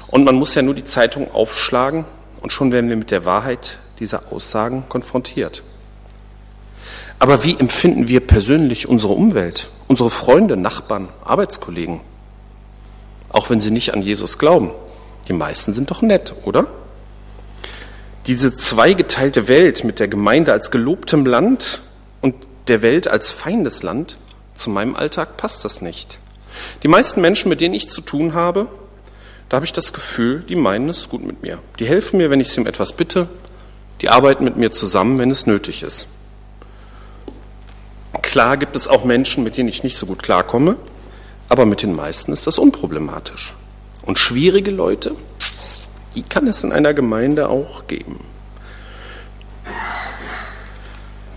Und 0.07 0.23
man 0.23 0.37
muss 0.37 0.55
ja 0.55 0.63
nur 0.63 0.75
die 0.75 0.85
Zeitung 0.85 1.35
aufschlagen 1.35 2.05
und 2.41 2.53
schon 2.53 2.71
werden 2.71 2.89
wir 2.89 2.97
mit 2.97 3.11
der 3.11 3.25
Wahrheit 3.25 3.79
dieser 3.99 4.31
Aussagen 4.31 4.85
konfrontiert. 4.89 5.65
Aber 7.19 7.45
wie 7.45 7.59
empfinden 7.59 8.09
wir 8.09 8.21
persönlich 8.21 8.89
unsere 8.89 9.15
Umwelt, 9.15 9.69
unsere 9.89 10.11
Freunde, 10.11 10.57
Nachbarn, 10.57 11.09
Arbeitskollegen? 11.25 12.01
Auch 13.31 13.51
wenn 13.51 13.61
sie 13.61 13.71
nicht 13.71 13.95
an 13.95 14.03
Jesus 14.03 14.39
glauben. 14.39 14.71
Die 15.29 15.33
meisten 15.33 15.73
sind 15.73 15.91
doch 15.91 16.03
nett, 16.03 16.35
oder? 16.45 16.67
Diese 18.27 18.55
zweigeteilte 18.55 19.49
Welt 19.49 19.85
mit 19.85 19.99
der 19.99 20.09
Gemeinde 20.09 20.53
als 20.53 20.71
gelobtem 20.71 21.25
Land 21.27 21.81
und 22.21 22.35
der 22.69 22.83
Welt 22.83 23.09
als 23.09 23.31
Feindesland, 23.31 24.17
zu 24.55 24.71
meinem 24.71 24.97
Alltag 24.97 25.37
passt 25.37 25.65
das 25.65 25.83
nicht. 25.83 26.19
Die 26.83 26.89
meisten 26.89 27.21
Menschen, 27.21 27.49
mit 27.49 27.61
denen 27.61 27.75
ich 27.75 27.91
zu 27.91 28.01
tun 28.01 28.35
habe, 28.35 28.69
da 29.49 29.57
habe 29.57 29.67
ich 29.67 29.73
das 29.73 29.93
Gefühl, 29.93 30.41
die 30.41 30.57
meinen 30.57 30.89
es 30.89 31.09
gut 31.09 31.25
mit 31.25 31.43
mir. 31.43 31.61
Die 31.79 31.87
helfen 31.87 32.17
mir, 32.17 32.31
wenn 32.31 32.41
ich 32.41 32.49
sie 32.49 32.61
um 32.61 32.67
etwas 32.67 32.95
bitte. 32.95 33.29
Die 34.01 34.09
arbeiten 34.09 34.45
mit 34.45 34.57
mir 34.57 34.73
zusammen, 34.73 35.19
wenn 35.19 35.31
es 35.31 35.47
nötig 35.47 35.83
ist. 35.83 36.09
Klar 38.27 38.57
gibt 38.57 38.75
es 38.75 38.89
auch 38.89 39.05
Menschen, 39.05 39.45
mit 39.45 39.57
denen 39.57 39.69
ich 39.69 39.85
nicht 39.85 39.97
so 39.97 40.05
gut 40.05 40.21
klarkomme, 40.21 40.77
aber 41.49 41.65
mit 41.65 41.83
den 41.83 41.95
meisten 41.95 42.33
ist 42.33 42.45
das 42.49 42.59
unproblematisch. 42.59 43.55
Und 44.05 44.19
schwierige 44.19 44.73
Leute, 44.73 45.13
die 46.17 46.23
kann 46.23 46.49
es 46.49 46.65
in 46.65 46.73
einer 46.73 46.93
Gemeinde 46.93 47.49
auch 47.49 47.87
geben. 47.87 48.19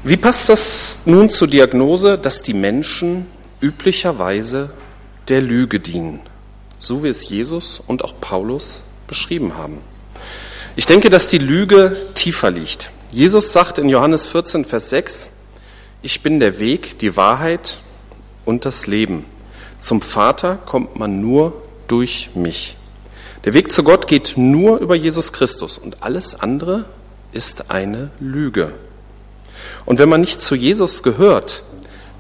Wie 0.03 0.17
passt 0.17 0.49
das 0.49 1.01
nun 1.05 1.29
zur 1.29 1.47
Diagnose, 1.47 2.17
dass 2.17 2.41
die 2.41 2.55
Menschen 2.55 3.27
üblicherweise 3.61 4.71
der 5.27 5.41
Lüge 5.41 5.79
dienen, 5.79 6.21
so 6.79 7.03
wie 7.03 7.09
es 7.09 7.29
Jesus 7.29 7.83
und 7.85 8.03
auch 8.03 8.15
Paulus 8.19 8.81
beschrieben 9.05 9.57
haben? 9.57 9.77
Ich 10.75 10.87
denke, 10.87 11.11
dass 11.11 11.29
die 11.29 11.37
Lüge 11.37 11.95
tiefer 12.15 12.49
liegt. 12.49 12.89
Jesus 13.11 13.53
sagt 13.53 13.77
in 13.77 13.89
Johannes 13.89 14.25
14, 14.25 14.65
Vers 14.65 14.89
6, 14.89 15.29
ich 16.01 16.21
bin 16.21 16.39
der 16.39 16.59
Weg, 16.59 16.99
die 16.99 17.17
Wahrheit 17.17 17.79
und 18.45 18.65
das 18.65 18.87
Leben. 18.87 19.25
Zum 19.79 20.01
Vater 20.01 20.55
kommt 20.57 20.97
man 20.97 21.21
nur 21.21 21.61
durch 21.87 22.29
mich. 22.35 22.77
Der 23.45 23.53
Weg 23.53 23.71
zu 23.71 23.83
Gott 23.83 24.07
geht 24.07 24.33
nur 24.37 24.79
über 24.79 24.95
Jesus 24.95 25.33
Christus 25.33 25.77
und 25.77 26.03
alles 26.03 26.35
andere 26.35 26.85
ist 27.31 27.71
eine 27.71 28.11
Lüge. 28.19 28.71
Und 29.85 29.99
wenn 29.99 30.09
man 30.09 30.21
nicht 30.21 30.41
zu 30.41 30.55
Jesus 30.55 31.03
gehört, 31.03 31.63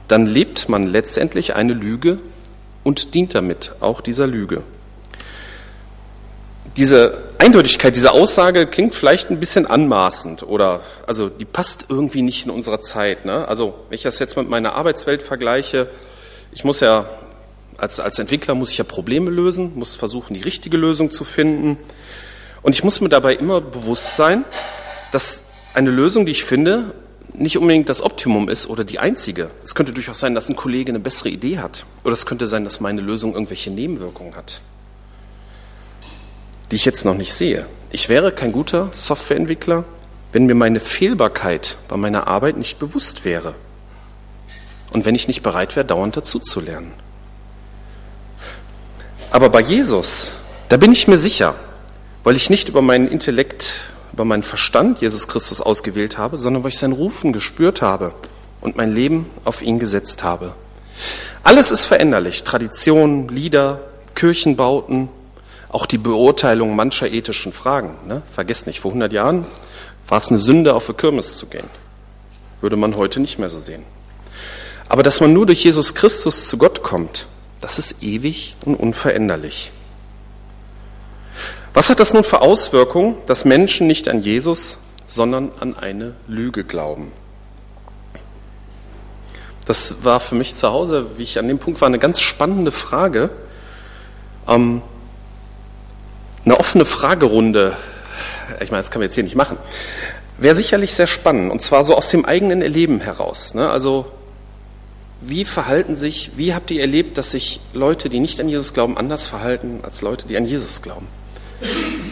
dann 0.07 0.25
lebt 0.25 0.69
man 0.69 0.87
letztendlich 0.87 1.55
eine 1.55 1.73
Lüge 1.73 2.17
und 2.83 3.13
dient 3.13 3.35
damit 3.35 3.73
auch 3.79 4.01
dieser 4.01 4.27
Lüge. 4.27 4.63
Diese 6.77 7.28
Eindeutigkeit 7.39 7.95
dieser 7.95 8.11
Aussage 8.11 8.67
klingt 8.67 8.93
vielleicht 8.93 9.31
ein 9.31 9.39
bisschen 9.39 9.65
anmaßend 9.65 10.43
oder 10.43 10.81
also 11.07 11.29
die 11.29 11.45
passt 11.45 11.85
irgendwie 11.87 12.21
nicht 12.21 12.45
in 12.45 12.51
unserer 12.51 12.81
Zeit. 12.81 13.23
Ne? 13.23 13.47
Also 13.47 13.75
wenn 13.87 13.95
ich 13.95 14.03
das 14.03 14.19
jetzt 14.19 14.35
mit 14.35 14.49
meiner 14.49 14.73
Arbeitswelt 14.73 15.23
vergleiche, 15.23 15.87
ich 16.51 16.65
muss 16.65 16.81
ja 16.81 17.07
als, 17.77 18.01
als 18.01 18.19
Entwickler 18.19 18.55
muss 18.55 18.71
ich 18.71 18.77
ja 18.77 18.83
Probleme 18.83 19.31
lösen, 19.31 19.71
muss 19.75 19.95
versuchen, 19.95 20.33
die 20.33 20.41
richtige 20.41 20.75
Lösung 20.75 21.11
zu 21.11 21.23
finden. 21.23 21.77
Und 22.61 22.75
ich 22.75 22.83
muss 22.83 22.99
mir 22.99 23.07
dabei 23.07 23.35
immer 23.35 23.61
bewusst 23.61 24.17
sein, 24.17 24.43
dass 25.13 25.45
eine 25.73 25.91
Lösung, 25.91 26.25
die 26.25 26.33
ich 26.33 26.43
finde, 26.43 26.93
nicht 27.33 27.57
unbedingt 27.57 27.87
das 27.87 28.01
Optimum 28.01 28.49
ist 28.49 28.67
oder 28.67 28.83
die 28.83 28.99
einzige. 28.99 29.49
Es 29.63 29.75
könnte 29.75 29.93
durchaus 29.93 30.19
sein, 30.19 30.35
dass 30.35 30.49
ein 30.49 30.57
Kollege 30.57 30.91
eine 30.91 30.99
bessere 30.99 31.29
Idee 31.29 31.59
hat. 31.59 31.85
Oder 32.03 32.15
es 32.15 32.25
könnte 32.25 32.47
sein, 32.47 32.65
dass 32.65 32.81
meine 32.81 32.99
Lösung 32.99 33.33
irgendwelche 33.33 33.71
Nebenwirkungen 33.71 34.35
hat, 34.35 34.59
die 36.71 36.75
ich 36.75 36.85
jetzt 36.85 37.05
noch 37.05 37.15
nicht 37.15 37.33
sehe. 37.33 37.65
Ich 37.91 38.09
wäre 38.09 38.31
kein 38.31 38.51
guter 38.51 38.89
Softwareentwickler, 38.91 39.83
wenn 40.31 40.45
mir 40.45 40.55
meine 40.55 40.79
Fehlbarkeit 40.79 41.77
bei 41.87 41.97
meiner 41.97 42.27
Arbeit 42.27 42.57
nicht 42.57 42.79
bewusst 42.79 43.25
wäre. 43.25 43.55
Und 44.93 45.05
wenn 45.05 45.15
ich 45.15 45.27
nicht 45.27 45.43
bereit 45.43 45.75
wäre, 45.75 45.85
dauernd 45.85 46.17
dazu 46.17 46.39
zu 46.39 46.59
lernen. 46.59 46.93
Aber 49.31 49.49
bei 49.49 49.61
Jesus, 49.61 50.33
da 50.69 50.77
bin 50.77 50.91
ich 50.91 51.07
mir 51.07 51.17
sicher, 51.17 51.55
weil 52.23 52.35
ich 52.35 52.49
nicht 52.49 52.69
über 52.69 52.81
meinen 52.81 53.07
Intellekt 53.07 53.81
über 54.19 54.25
meinen 54.25 54.43
Verstand 54.43 54.99
Jesus 54.99 55.27
Christus 55.27 55.61
ausgewählt 55.61 56.17
habe, 56.17 56.37
sondern 56.37 56.63
weil 56.63 56.71
ich 56.71 56.79
sein 56.79 56.91
Rufen 56.91 57.31
gespürt 57.31 57.81
habe 57.81 58.13
und 58.59 58.75
mein 58.75 58.93
Leben 58.93 59.27
auf 59.45 59.61
ihn 59.61 59.79
gesetzt 59.79 60.23
habe. 60.23 60.53
Alles 61.43 61.71
ist 61.71 61.85
veränderlich. 61.85 62.43
Traditionen, 62.43 63.29
Lieder, 63.29 63.79
Kirchenbauten, 64.15 65.09
auch 65.69 65.85
die 65.85 65.97
Beurteilung 65.97 66.75
mancher 66.75 67.09
ethischen 67.09 67.53
Fragen. 67.53 67.95
Ne? 68.07 68.21
Vergesst 68.29 68.67
nicht, 68.67 68.79
vor 68.79 68.91
100 68.91 69.13
Jahren 69.13 69.45
war 70.07 70.17
es 70.17 70.29
eine 70.29 70.39
Sünde, 70.39 70.73
auf 70.73 70.89
eine 70.89 70.97
Kirmes 70.97 71.37
zu 71.37 71.45
gehen. 71.45 71.69
Würde 72.61 72.75
man 72.75 72.95
heute 72.95 73.19
nicht 73.19 73.39
mehr 73.39 73.49
so 73.49 73.59
sehen. 73.59 73.83
Aber 74.89 75.03
dass 75.03 75.21
man 75.21 75.31
nur 75.31 75.45
durch 75.45 75.63
Jesus 75.63 75.93
Christus 75.93 76.47
zu 76.47 76.57
Gott 76.57 76.81
kommt, 76.81 77.27
das 77.61 77.77
ist 77.77 78.01
ewig 78.01 78.55
und 78.65 78.75
unveränderlich. 78.75 79.71
Was 81.75 81.91
hat 81.91 81.99
das 81.99 82.13
nun 82.13 82.23
für 82.23 82.41
Auswirkungen, 82.41 83.15
dass 83.27 83.45
Menschen 83.45 83.85
nicht 83.85 84.09
an 84.09 84.21
Jesus, 84.21 84.79
sondern 85.05 85.51
an 85.59 85.77
eine 85.77 86.15
Lüge 86.27 86.63
glauben? 86.63 87.11
Das 89.65 90.03
war 90.03 90.19
für 90.19 90.33
mich 90.33 90.55
zu 90.55 90.71
Hause, 90.71 91.17
wie 91.17 91.23
ich 91.23 91.37
an 91.37 91.47
dem 91.47 91.59
Punkt 91.59 91.79
war, 91.79 91.87
eine 91.87 91.99
ganz 91.99 92.19
spannende 92.19 92.71
Frage. 92.71 93.29
Ähm, 94.47 94.81
eine 96.49 96.59
offene 96.59 96.83
Fragerunde, 96.85 97.77
ich 98.59 98.71
meine, 98.71 98.81
das 98.81 98.89
kann 98.89 99.01
man 99.01 99.07
jetzt 99.07 99.15
hier 99.15 99.23
nicht 99.23 99.35
machen, 99.35 99.57
wäre 100.39 100.55
sicherlich 100.55 100.95
sehr 100.95 101.05
spannend. 101.05 101.51
Und 101.51 101.61
zwar 101.61 101.83
so 101.83 101.95
aus 101.95 102.09
dem 102.09 102.25
eigenen 102.25 102.63
Erleben 102.63 103.01
heraus. 103.01 103.53
Ne? 103.53 103.69
Also, 103.69 104.11
wie 105.21 105.45
verhalten 105.45 105.95
sich, 105.95 106.31
wie 106.37 106.55
habt 106.55 106.71
ihr 106.71 106.81
erlebt, 106.81 107.19
dass 107.19 107.31
sich 107.31 107.59
Leute, 107.73 108.09
die 108.09 108.19
nicht 108.19 108.39
an 108.39 108.49
Jesus 108.49 108.73
glauben, 108.73 108.97
anders 108.97 109.27
verhalten 109.27 109.81
als 109.83 110.01
Leute, 110.01 110.27
die 110.27 110.37
an 110.37 110.45
Jesus 110.45 110.81
glauben? 110.81 111.07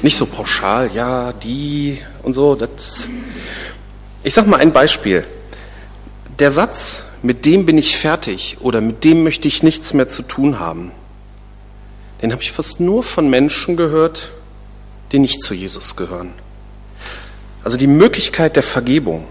Nicht 0.04 0.18
so 0.18 0.28
pauschal, 0.28 0.92
ja, 0.94 1.34
die 1.34 2.00
und 2.22 2.34
so. 2.34 2.54
Das 2.54 3.10
ich 4.24 4.34
sage 4.34 4.50
mal 4.50 4.60
ein 4.60 4.74
Beispiel. 4.74 5.26
Der 6.38 6.52
Satz, 6.52 7.06
mit 7.24 7.46
dem 7.46 7.66
bin 7.66 7.78
ich 7.78 7.98
fertig 7.98 8.58
oder 8.60 8.82
mit 8.82 9.04
dem 9.04 9.24
möchte 9.24 9.48
ich 9.48 9.64
nichts 9.64 9.94
mehr 9.94 10.10
zu 10.10 10.22
tun 10.22 10.60
haben, 10.60 10.92
den 12.22 12.32
habe 12.32 12.42
ich 12.42 12.52
fast 12.52 12.80
nur 12.80 13.04
von 13.04 13.30
Menschen 13.30 13.78
gehört, 13.78 14.32
die 15.12 15.20
nicht 15.20 15.42
zu 15.44 15.54
Jesus 15.54 15.96
gehören. 15.96 16.34
Also 17.64 17.78
die 17.78 17.88
Möglichkeit 17.88 18.56
der 18.56 18.64
Vergebung, 18.64 19.28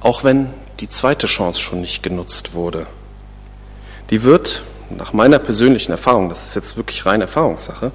auch 0.00 0.24
wenn 0.24 0.50
die 0.80 0.88
zweite 0.88 1.26
Chance 1.26 1.60
schon 1.60 1.80
nicht 1.80 2.02
genutzt 2.02 2.54
wurde, 2.54 2.86
die 4.10 4.22
wird 4.22 4.62
nach 4.90 5.12
meiner 5.12 5.38
persönlichen 5.38 5.92
Erfahrung, 5.92 6.28
das 6.28 6.44
ist 6.44 6.56
jetzt 6.56 6.76
wirklich 6.76 7.06
reine 7.06 7.24
Erfahrungssache, 7.24 7.92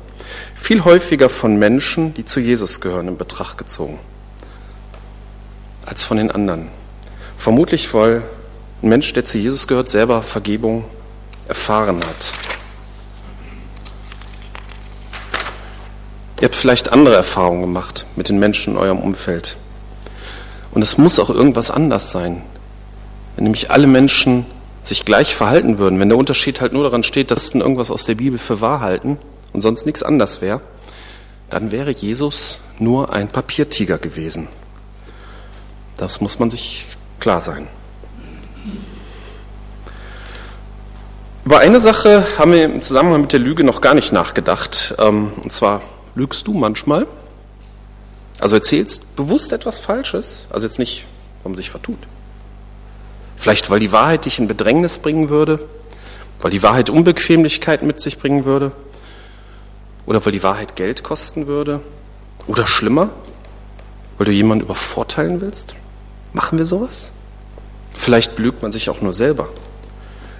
viel 0.56 0.84
häufiger 0.86 1.30
von 1.30 1.58
Menschen, 1.58 2.14
die 2.14 2.26
zu 2.26 2.40
Jesus 2.40 2.82
gehören, 2.82 3.10
in 3.10 3.18
Betracht 3.18 3.58
gezogen, 3.58 4.00
als 5.86 6.04
von 6.04 6.18
den 6.18 6.32
anderen. 6.32 6.70
Vermutlich, 7.38 7.94
weil 7.94 8.24
ein 8.82 8.90
Mensch, 8.90 9.12
der 9.14 9.26
zu 9.26 9.38
Jesus 9.38 9.68
gehört, 9.68 9.90
selber 9.90 10.22
Vergebung 10.22 10.86
erfahren 11.48 11.98
hat. 11.98 12.32
Ihr 16.42 16.46
habt 16.46 16.56
vielleicht 16.56 16.92
andere 16.92 17.16
Erfahrungen 17.16 17.62
gemacht 17.62 18.06
mit 18.16 18.30
den 18.30 18.40
Menschen 18.40 18.74
in 18.74 18.80
eurem 18.80 19.00
Umfeld. 19.00 19.56
Und 20.72 20.82
es 20.82 20.98
muss 20.98 21.20
auch 21.20 21.30
irgendwas 21.30 21.72
anders 21.72 22.12
sein. 22.12 22.44
Wenn 23.36 23.46
nämlich 23.46 23.72
alle 23.72 23.88
Menschen 23.88 24.46
sich 24.82 25.06
gleich 25.06 25.36
verhalten 25.36 25.78
würden, 25.78 26.00
wenn 26.00 26.10
der 26.10 26.18
Unterschied 26.18 26.62
halt 26.62 26.74
nur 26.74 26.84
daran 26.84 27.04
steht, 27.04 27.32
dass 27.32 27.48
sie 27.48 27.60
irgendwas 27.60 27.92
aus 27.92 28.06
der 28.06 28.16
Bibel 28.16 28.38
für 28.38 28.62
wahr 28.62 28.82
halten, 28.82 29.18
und 29.56 29.62
sonst 29.62 29.86
nichts 29.86 30.04
anders 30.04 30.42
wäre, 30.42 30.60
dann 31.50 31.72
wäre 31.72 31.92
Jesus 31.92 32.60
nur 32.78 33.14
ein 33.14 33.30
Papiertiger 33.30 33.98
gewesen. 33.98 34.50
Das 35.96 36.20
muss 36.20 36.40
man 36.40 36.50
sich 36.50 36.88
klar 37.22 37.40
sein. 37.40 37.68
Über 41.46 41.60
eine 41.60 41.80
Sache 41.80 42.26
haben 42.38 42.52
wir 42.52 42.66
im 42.66 42.82
Zusammenhang 42.82 43.22
mit 43.22 43.32
der 43.32 43.40
Lüge 43.40 43.64
noch 43.64 43.80
gar 43.80 43.94
nicht 43.94 44.12
nachgedacht. 44.12 44.96
Ähm, 45.00 45.32
und 45.42 45.54
zwar, 45.54 45.82
lügst 46.16 46.48
du 46.48 46.54
manchmal? 46.54 47.08
Also 48.40 48.56
erzählst 48.56 49.16
bewusst 49.16 49.54
etwas 49.54 49.80
Falsches? 49.80 50.46
Also 50.50 50.66
jetzt 50.66 50.80
nicht, 50.80 51.06
weil 51.44 51.52
man 51.52 51.58
sich 51.58 51.70
vertut. 51.70 52.00
Vielleicht, 53.38 53.70
weil 53.70 53.80
die 53.80 53.92
Wahrheit 53.92 54.26
dich 54.26 54.40
in 54.40 54.48
Bedrängnis 54.48 54.98
bringen 54.98 55.30
würde, 55.30 55.68
weil 56.42 56.52
die 56.52 56.64
Wahrheit 56.64 56.90
Unbequemlichkeit 56.90 57.84
mit 57.84 58.02
sich 58.02 58.18
bringen 58.18 58.46
würde, 58.46 58.72
oder 60.06 60.24
weil 60.26 60.32
die 60.32 60.44
Wahrheit 60.44 60.76
Geld 60.76 61.04
kosten 61.04 61.48
würde? 61.48 61.82
Oder 62.48 62.68
schlimmer? 62.68 63.10
Weil 64.18 64.26
du 64.26 64.32
jemanden 64.32 64.66
übervorteilen 64.66 65.42
willst? 65.42 65.76
Machen 66.34 66.58
wir 66.58 66.66
sowas? 66.66 67.12
Vielleicht 67.94 68.36
belügt 68.36 68.62
man 68.62 68.72
sich 68.72 68.90
auch 68.90 69.02
nur 69.02 69.14
selber. 69.14 69.50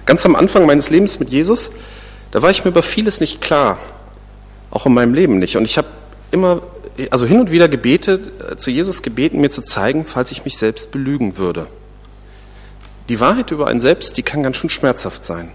Ganz 0.04 0.24
am 0.24 0.36
Anfang 0.36 0.66
meines 0.66 0.90
Lebens 0.90 1.18
mit 1.18 1.30
Jesus, 1.30 1.72
da 2.30 2.42
war 2.42 2.50
ich 2.50 2.64
mir 2.64 2.70
über 2.70 2.82
vieles 2.82 3.20
nicht 3.20 3.40
klar. 3.40 3.78
Auch 4.70 4.86
in 4.86 4.94
meinem 4.94 5.14
Leben 5.14 5.38
nicht. 5.38 5.56
Und 5.56 5.64
ich 5.64 5.78
habe 5.78 5.88
immer, 6.30 6.62
also 7.10 7.26
hin 7.26 7.40
und 7.40 7.50
wieder 7.50 7.68
gebetet, 7.68 8.52
äh, 8.52 8.56
zu 8.56 8.70
Jesus 8.70 9.02
gebeten, 9.02 9.40
mir 9.40 9.50
zu 9.50 9.62
zeigen, 9.62 10.04
falls 10.04 10.30
ich 10.32 10.44
mich 10.44 10.58
selbst 10.58 10.90
belügen 10.90 11.36
würde. 11.36 11.68
Die 13.08 13.20
Wahrheit 13.20 13.50
über 13.50 13.68
einen 13.68 13.80
selbst, 13.80 14.16
die 14.16 14.22
kann 14.22 14.42
ganz 14.42 14.56
schön 14.56 14.70
schmerzhaft 14.70 15.24
sein. 15.24 15.52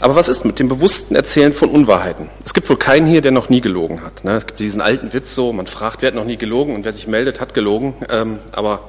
Aber 0.00 0.14
was 0.14 0.28
ist 0.28 0.44
mit 0.44 0.58
dem 0.58 0.68
bewussten 0.68 1.14
Erzählen 1.14 1.52
von 1.52 1.70
Unwahrheiten? 1.70 2.28
Es 2.44 2.54
gibt 2.54 2.68
wohl 2.68 2.76
keinen 2.76 3.06
hier, 3.06 3.22
der 3.22 3.32
noch 3.32 3.48
nie 3.48 3.60
gelogen 3.60 4.02
hat. 4.02 4.24
Ne? 4.24 4.36
Es 4.36 4.46
gibt 4.46 4.60
diesen 4.60 4.80
alten 4.80 5.12
Witz 5.12 5.34
so, 5.34 5.52
man 5.52 5.66
fragt, 5.66 6.02
wer 6.02 6.08
hat 6.08 6.14
noch 6.14 6.24
nie 6.24 6.36
gelogen 6.36 6.74
und 6.74 6.84
wer 6.84 6.92
sich 6.92 7.06
meldet, 7.06 7.40
hat 7.40 7.54
gelogen. 7.54 7.94
Ähm, 8.10 8.38
aber 8.52 8.82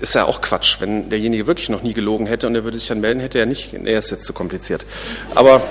ist 0.00 0.14
ja 0.14 0.24
auch 0.24 0.40
Quatsch. 0.40 0.80
Wenn 0.80 1.08
derjenige 1.08 1.46
wirklich 1.46 1.68
noch 1.68 1.82
nie 1.82 1.92
gelogen 1.92 2.26
hätte 2.26 2.46
und 2.46 2.54
er 2.54 2.64
würde 2.64 2.78
sich 2.78 2.88
dann 2.88 3.00
melden, 3.00 3.20
hätte 3.20 3.38
er 3.38 3.46
nicht. 3.46 3.72
Er 3.72 3.98
ist 3.98 4.10
jetzt 4.10 4.24
zu 4.24 4.32
kompliziert. 4.32 4.84
Aber 5.34 5.62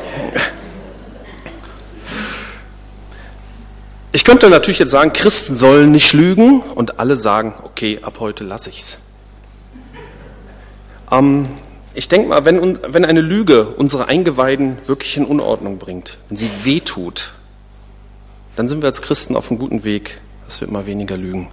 ich 4.11 4.23
könnte 4.23 4.49
natürlich 4.49 4.79
jetzt 4.79 4.91
sagen, 4.91 5.13
Christen 5.13 5.55
sollen 5.55 5.91
nicht 5.91 6.13
lügen 6.13 6.61
und 6.61 6.99
alle 6.99 7.15
sagen, 7.15 7.53
okay, 7.63 7.99
ab 8.01 8.19
heute 8.19 8.43
lasse 8.43 8.69
ich's. 8.69 8.99
Ähm, 11.11 11.47
ich 11.93 12.09
denke 12.09 12.27
mal, 12.27 12.45
wenn, 12.45 12.77
wenn 12.87 13.05
eine 13.05 13.21
Lüge 13.21 13.65
unsere 13.65 14.07
Eingeweiden 14.07 14.77
wirklich 14.87 15.17
in 15.17 15.25
Unordnung 15.25 15.77
bringt, 15.77 16.17
wenn 16.29 16.37
sie 16.37 16.49
wehtut, 16.63 17.33
dann 18.55 18.67
sind 18.67 18.81
wir 18.81 18.87
als 18.87 19.01
Christen 19.01 19.35
auf 19.35 19.49
einem 19.49 19.59
guten 19.59 19.83
Weg, 19.83 20.21
dass 20.45 20.61
wir 20.61 20.67
immer 20.67 20.85
weniger 20.85 21.17
lügen. 21.17 21.49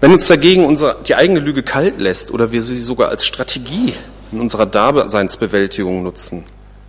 Wenn 0.00 0.12
uns 0.12 0.28
dagegen 0.28 0.64
unsere, 0.64 0.96
die 1.06 1.16
eigene 1.16 1.40
Lüge 1.40 1.62
kalt 1.62 1.98
lässt 1.98 2.30
oder 2.30 2.52
wir 2.52 2.62
sie 2.62 2.78
sogar 2.78 3.08
als 3.08 3.26
Strategie 3.26 3.94
in 4.30 4.40
unserer 4.40 4.66
Daseinsbewältigung 4.66 6.04
nutzen, 6.04 6.46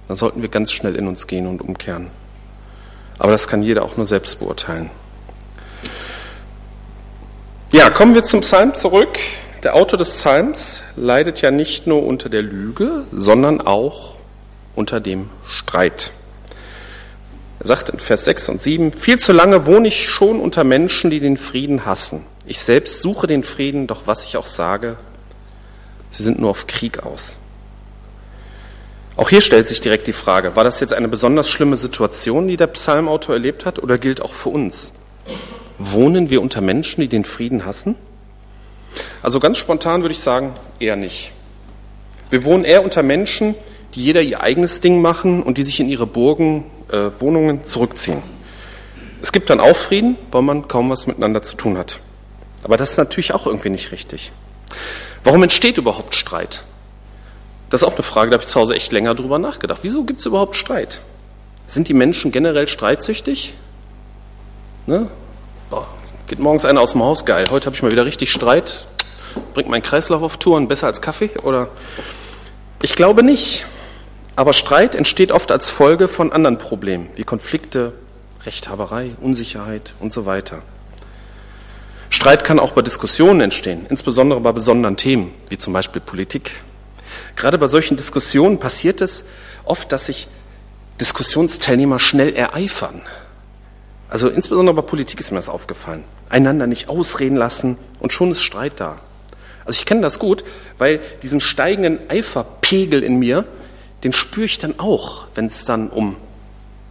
dann 0.07 0.15
sollten 0.15 0.41
wir 0.41 0.49
ganz 0.49 0.71
schnell 0.71 0.95
in 0.95 1.07
uns 1.07 1.25
gehen 1.25 1.47
und 1.47 1.61
umkehren. 1.61 2.11
Aber 3.17 3.31
das 3.31 3.47
kann 3.47 3.63
jeder 3.63 3.83
auch 3.83 3.97
nur 3.97 4.05
selbst 4.05 4.39
beurteilen. 4.39 4.91
Ja, 7.71 7.89
kommen 7.89 8.13
wir 8.13 8.23
zum 8.23 8.41
Psalm 8.41 8.75
zurück. 8.75 9.19
Der 9.63 9.75
Autor 9.75 9.97
des 9.97 10.09
Psalms 10.17 10.83
leidet 10.95 11.41
ja 11.41 11.51
nicht 11.51 11.87
nur 11.87 12.05
unter 12.05 12.29
der 12.29 12.41
Lüge, 12.41 13.05
sondern 13.11 13.59
auch 13.59 14.17
unter 14.75 14.99
dem 14.99 15.29
Streit. 15.45 16.11
Er 17.59 17.67
sagt 17.67 17.89
in 17.89 17.99
Vers 17.99 18.25
6 18.25 18.49
und 18.49 18.61
7, 18.61 18.93
viel 18.93 19.19
zu 19.19 19.33
lange 19.33 19.65
wohne 19.65 19.89
ich 19.89 20.07
schon 20.07 20.39
unter 20.39 20.63
Menschen, 20.63 21.11
die 21.11 21.19
den 21.19 21.35
Frieden 21.35 21.85
hassen. 21.85 22.25
Ich 22.49 22.61
selbst 22.61 23.03
suche 23.03 23.27
den 23.27 23.43
Frieden, 23.43 23.85
doch 23.85 24.07
was 24.07 24.23
ich 24.23 24.35
auch 24.35 24.47
sage, 24.47 24.97
sie 26.09 26.23
sind 26.23 26.39
nur 26.39 26.49
auf 26.49 26.65
Krieg 26.65 27.03
aus. 27.03 27.37
Auch 29.15 29.29
hier 29.29 29.41
stellt 29.41 29.67
sich 29.67 29.81
direkt 29.81 30.07
die 30.07 30.13
Frage, 30.13 30.55
war 30.55 30.63
das 30.63 30.79
jetzt 30.79 30.95
eine 30.95 31.07
besonders 31.07 31.47
schlimme 31.47 31.77
Situation, 31.77 32.47
die 32.47 32.57
der 32.57 32.65
Psalmautor 32.65 33.35
erlebt 33.35 33.67
hat, 33.67 33.77
oder 33.77 33.99
gilt 33.99 34.23
auch 34.23 34.33
für 34.33 34.49
uns? 34.49 34.93
Wohnen 35.77 36.31
wir 36.31 36.41
unter 36.41 36.61
Menschen, 36.61 37.01
die 37.01 37.07
den 37.07 37.23
Frieden 37.23 37.67
hassen? 37.67 37.93
Also 39.21 39.39
ganz 39.39 39.59
spontan 39.59 40.01
würde 40.01 40.13
ich 40.13 40.19
sagen, 40.19 40.55
eher 40.79 40.95
nicht. 40.95 41.31
Wir 42.31 42.43
wohnen 42.45 42.63
eher 42.63 42.83
unter 42.83 43.03
Menschen, 43.03 43.53
die 43.93 44.03
jeder 44.03 44.23
ihr 44.23 44.41
eigenes 44.41 44.81
Ding 44.81 45.03
machen 45.03 45.43
und 45.43 45.59
die 45.59 45.63
sich 45.63 45.79
in 45.79 45.87
ihre 45.87 46.07
Burgen, 46.07 46.65
äh, 46.91 47.11
Wohnungen 47.19 47.63
zurückziehen. 47.63 48.23
Es 49.21 49.31
gibt 49.31 49.51
dann 49.51 49.59
auch 49.59 49.75
Frieden, 49.75 50.17
weil 50.31 50.41
man 50.41 50.67
kaum 50.67 50.89
was 50.89 51.05
miteinander 51.05 51.43
zu 51.43 51.55
tun 51.55 51.77
hat. 51.77 51.99
Aber 52.63 52.77
das 52.77 52.91
ist 52.91 52.97
natürlich 52.97 53.33
auch 53.33 53.45
irgendwie 53.45 53.69
nicht 53.69 53.91
richtig. 53.91 54.31
Warum 55.23 55.43
entsteht 55.43 55.77
überhaupt 55.77 56.15
Streit? 56.15 56.63
Das 57.69 57.81
ist 57.81 57.87
auch 57.87 57.93
eine 57.93 58.03
Frage, 58.03 58.31
da 58.31 58.35
habe 58.35 58.43
ich 58.43 58.49
zu 58.49 58.59
Hause 58.59 58.75
echt 58.75 58.91
länger 58.91 59.15
drüber 59.15 59.39
nachgedacht. 59.39 59.79
Wieso 59.83 60.03
gibt 60.03 60.19
es 60.19 60.25
überhaupt 60.25 60.55
Streit? 60.55 61.01
Sind 61.65 61.87
die 61.87 61.93
Menschen 61.93 62.31
generell 62.31 62.67
streitsüchtig? 62.67 63.53
Ne? 64.87 65.07
Boah, 65.69 65.87
geht 66.27 66.39
morgens 66.39 66.65
einer 66.65 66.81
aus 66.81 66.93
dem 66.93 67.03
Haus, 67.03 67.25
geil, 67.25 67.49
heute 67.51 67.67
habe 67.67 67.75
ich 67.75 67.83
mal 67.83 67.91
wieder 67.91 68.05
richtig 68.05 68.31
Streit, 68.31 68.85
bringt 69.53 69.69
meinen 69.69 69.83
Kreislauf 69.83 70.23
auf 70.23 70.37
Touren, 70.37 70.67
besser 70.67 70.87
als 70.87 71.01
Kaffee? 71.01 71.29
Oder 71.43 71.67
ich 72.81 72.95
glaube 72.95 73.21
nicht. 73.21 73.67
Aber 74.35 74.53
Streit 74.53 74.95
entsteht 74.95 75.31
oft 75.31 75.51
als 75.51 75.69
Folge 75.69 76.07
von 76.07 76.31
anderen 76.31 76.57
Problemen, 76.57 77.09
wie 77.15 77.23
Konflikte, 77.23 77.93
Rechthaberei, 78.45 79.11
Unsicherheit 79.21 79.93
und 79.99 80.13
so 80.13 80.25
weiter. 80.25 80.63
Streit 82.09 82.43
kann 82.43 82.59
auch 82.59 82.71
bei 82.71 82.81
Diskussionen 82.81 83.41
entstehen, 83.41 83.85
insbesondere 83.89 84.41
bei 84.41 84.51
besonderen 84.51 84.97
Themen, 84.97 85.31
wie 85.49 85.57
zum 85.57 85.73
Beispiel 85.73 86.01
Politik. 86.01 86.51
Gerade 87.35 87.57
bei 87.57 87.67
solchen 87.67 87.97
Diskussionen 87.97 88.59
passiert 88.59 89.01
es 89.01 89.25
oft, 89.63 89.91
dass 89.91 90.07
sich 90.07 90.27
Diskussionsteilnehmer 90.99 91.99
schnell 91.99 92.33
ereifern. 92.33 93.01
Also 94.09 94.27
insbesondere 94.27 94.75
bei 94.75 94.81
Politik 94.81 95.19
ist 95.19 95.31
mir 95.31 95.37
das 95.37 95.49
aufgefallen. 95.49 96.03
Einander 96.29 96.67
nicht 96.67 96.89
ausreden 96.89 97.37
lassen 97.37 97.77
und 97.99 98.11
schon 98.11 98.31
ist 98.31 98.41
Streit 98.41 98.73
da. 98.77 98.99
Also 99.65 99.77
ich 99.77 99.85
kenne 99.85 100.01
das 100.01 100.17
gut, 100.17 100.43
weil 100.79 100.99
diesen 101.21 101.39
steigenden 101.39 101.99
Eiferpegel 102.09 103.03
in 103.03 103.19
mir, 103.19 103.45
den 104.03 104.13
spüre 104.13 104.45
ich 104.45 104.57
dann 104.57 104.79
auch, 104.79 105.27
wenn 105.35 105.45
es 105.45 105.65
dann 105.65 105.89
um 105.89 106.17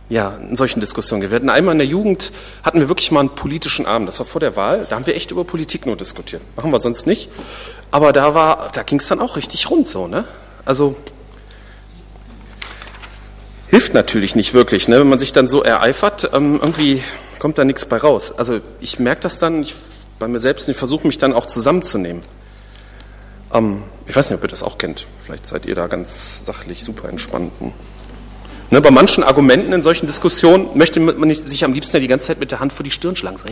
ja, 0.08 0.36
in 0.36 0.56
solchen 0.56 0.80
Diskussionen 0.80 1.20
geht. 1.20 1.30
Wir 1.30 1.36
hatten 1.36 1.50
einmal 1.50 1.72
in 1.72 1.78
der 1.78 1.86
Jugend, 1.86 2.32
hatten 2.62 2.80
wir 2.80 2.88
wirklich 2.88 3.10
mal 3.10 3.20
einen 3.20 3.30
politischen 3.30 3.86
Abend, 3.86 4.08
das 4.08 4.18
war 4.18 4.26
vor 4.26 4.40
der 4.40 4.56
Wahl, 4.56 4.86
da 4.88 4.96
haben 4.96 5.06
wir 5.06 5.14
echt 5.14 5.30
über 5.30 5.44
Politik 5.44 5.86
nur 5.86 5.96
diskutiert. 5.96 6.42
Machen 6.56 6.72
wir 6.72 6.78
sonst 6.78 7.06
nicht. 7.06 7.28
Aber 7.90 8.12
da 8.12 8.34
war, 8.34 8.70
da 8.72 8.82
ging 8.82 8.98
es 8.98 9.08
dann 9.08 9.20
auch 9.20 9.36
richtig 9.36 9.70
rund 9.70 9.88
so, 9.88 10.08
ne? 10.08 10.24
Also, 10.64 10.96
hilft 13.68 13.94
natürlich 13.94 14.34
nicht 14.34 14.54
wirklich, 14.54 14.88
ne? 14.88 14.98
wenn 14.98 15.08
man 15.08 15.18
sich 15.18 15.32
dann 15.32 15.48
so 15.48 15.62
ereifert, 15.62 16.30
ähm, 16.32 16.58
irgendwie 16.60 17.02
kommt 17.38 17.58
da 17.58 17.64
nichts 17.64 17.86
bei 17.86 17.98
raus. 17.98 18.32
Also 18.36 18.60
ich 18.80 18.98
merke 18.98 19.22
das 19.22 19.38
dann 19.38 19.62
ich, 19.62 19.74
bei 20.18 20.28
mir 20.28 20.40
selbst 20.40 20.68
und 20.68 20.72
ich 20.72 20.78
versuche 20.78 21.06
mich 21.06 21.18
dann 21.18 21.32
auch 21.32 21.46
zusammenzunehmen. 21.46 22.22
Ähm, 23.52 23.84
ich 24.06 24.16
weiß 24.16 24.30
nicht, 24.30 24.38
ob 24.38 24.44
ihr 24.44 24.48
das 24.48 24.62
auch 24.62 24.78
kennt. 24.78 25.06
Vielleicht 25.20 25.46
seid 25.46 25.66
ihr 25.66 25.74
da 25.74 25.86
ganz 25.86 26.42
sachlich 26.44 26.84
super 26.84 27.08
entspannt. 27.08 27.52
Ne, 28.70 28.82
bei 28.82 28.90
manchen 28.90 29.24
Argumenten 29.24 29.72
in 29.72 29.82
solchen 29.82 30.06
Diskussionen 30.06 30.68
möchte 30.74 31.00
man 31.00 31.18
nicht, 31.20 31.48
sich 31.48 31.64
am 31.64 31.72
liebsten 31.72 31.96
ja 31.96 32.00
die 32.00 32.08
ganze 32.08 32.26
Zeit 32.26 32.38
mit 32.38 32.50
der 32.50 32.60
Hand 32.60 32.72
vor 32.72 32.84
die 32.84 32.90
Stirn 32.90 33.16
schlagen. 33.16 33.38
So, 33.38 33.48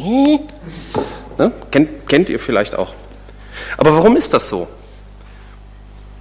ne? 1.39 1.53
kennt, 1.71 2.09
kennt 2.09 2.29
ihr 2.29 2.39
vielleicht 2.39 2.75
auch. 2.75 2.95
Aber 3.79 3.95
warum 3.95 4.17
ist 4.17 4.35
das 4.35 4.51
so? 4.51 4.69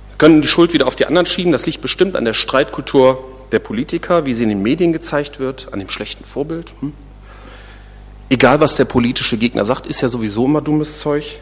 Wir 0.09 0.17
können 0.17 0.41
die 0.41 0.47
Schuld 0.47 0.71
wieder 0.71 0.87
auf 0.87 0.95
die 0.95 1.05
anderen 1.05 1.25
schieben. 1.25 1.51
Das 1.51 1.65
liegt 1.65 1.81
bestimmt 1.81 2.15
an 2.15 2.23
der 2.23 2.33
Streitkultur 2.33 3.21
der 3.51 3.59
Politiker, 3.59 4.25
wie 4.25 4.33
sie 4.33 4.43
in 4.43 4.49
den 4.49 4.61
Medien 4.61 4.93
gezeigt 4.93 5.41
wird, 5.41 5.73
an 5.73 5.79
dem 5.79 5.89
schlechten 5.89 6.23
Vorbild. 6.23 6.73
Hm? 6.79 6.93
Egal, 8.29 8.61
was 8.61 8.75
der 8.75 8.85
politische 8.85 9.37
Gegner 9.37 9.65
sagt, 9.65 9.87
ist 9.87 10.01
ja 10.01 10.07
sowieso 10.07 10.45
immer 10.45 10.61
dummes 10.61 10.99
Zeug. 10.99 11.39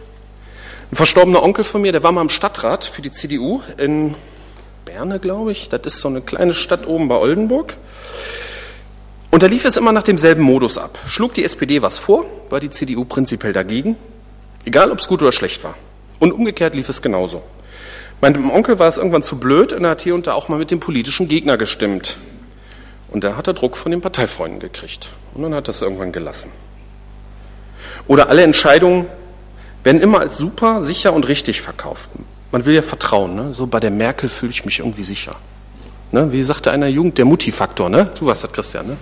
Ein 0.91 0.95
verstorbener 0.95 1.43
Onkel 1.43 1.63
von 1.63 1.81
mir, 1.81 1.91
der 1.91 2.03
war 2.03 2.11
mal 2.11 2.21
im 2.21 2.29
Stadtrat 2.29 2.83
für 2.83 3.03
die 3.03 3.11
CDU 3.11 3.61
in 3.77 4.15
Berne, 4.85 5.19
glaube 5.19 5.51
ich. 5.51 5.69
Das 5.69 5.81
ist 5.83 5.99
so 5.99 6.07
eine 6.07 6.21
kleine 6.21 6.53
Stadt 6.53 6.87
oben 6.87 7.07
bei 7.07 7.15
Oldenburg. 7.15 7.75
Und 9.31 9.41
da 9.41 9.47
lief 9.47 9.65
es 9.65 9.77
immer 9.77 9.91
nach 9.91 10.03
demselben 10.03 10.43
Modus 10.43 10.77
ab. 10.77 10.97
Schlug 11.07 11.33
die 11.33 11.43
SPD 11.43 11.81
was 11.81 11.97
vor, 11.97 12.25
war 12.49 12.59
die 12.59 12.69
CDU 12.69 13.03
prinzipiell 13.03 13.51
dagegen, 13.51 13.95
egal 14.63 14.91
ob 14.91 14.99
es 14.99 15.07
gut 15.07 15.21
oder 15.21 15.31
schlecht 15.31 15.63
war. 15.63 15.75
Und 16.19 16.31
umgekehrt 16.31 16.75
lief 16.75 16.87
es 16.87 17.01
genauso. 17.01 17.41
Meinem 18.21 18.51
Onkel 18.51 18.77
war 18.79 18.87
es 18.87 18.97
irgendwann 18.97 19.23
zu 19.23 19.37
blöd 19.37 19.73
und 19.73 19.83
er 19.83 19.89
hat 19.89 20.01
hier 20.01 20.15
und 20.15 20.27
da 20.27 20.33
auch 20.33 20.49
mal 20.49 20.59
mit 20.59 20.71
dem 20.71 20.79
politischen 20.79 21.27
Gegner 21.27 21.57
gestimmt. 21.57 22.17
Und 23.09 23.23
da 23.23 23.35
hat 23.35 23.47
er 23.47 23.53
Druck 23.53 23.75
von 23.75 23.91
den 23.91 24.01
Parteifreunden 24.01 24.59
gekriegt. 24.59 25.09
Und 25.33 25.43
dann 25.43 25.53
hat 25.53 25.67
er 25.67 25.71
es 25.71 25.81
irgendwann 25.81 26.11
gelassen. 26.11 26.51
Oder 28.07 28.29
alle 28.29 28.43
Entscheidungen 28.43 29.07
werden 29.83 30.01
immer 30.01 30.19
als 30.19 30.37
super, 30.37 30.81
sicher 30.81 31.11
und 31.13 31.27
richtig 31.27 31.61
verkauft. 31.61 32.09
Man 32.53 32.67
will 32.67 32.75
ja 32.75 32.83
vertrauen. 32.83 33.35
Ne? 33.35 33.51
So 33.51 33.65
bei 33.65 33.79
der 33.79 33.89
Merkel 33.89 34.29
fühle 34.29 34.51
ich 34.51 34.63
mich 34.63 34.77
irgendwie 34.77 35.01
sicher. 35.01 35.35
Ne? 36.11 36.31
Wie 36.31 36.43
sagte 36.43 36.69
einer 36.69 36.85
Jugend, 36.85 37.17
der 37.17 37.25
Mutti-Faktor. 37.25 37.89
Ne? 37.89 38.11
Du 38.19 38.27
warst 38.27 38.43
das, 38.43 38.51
Christian. 38.51 38.85
Ne? 38.85 38.97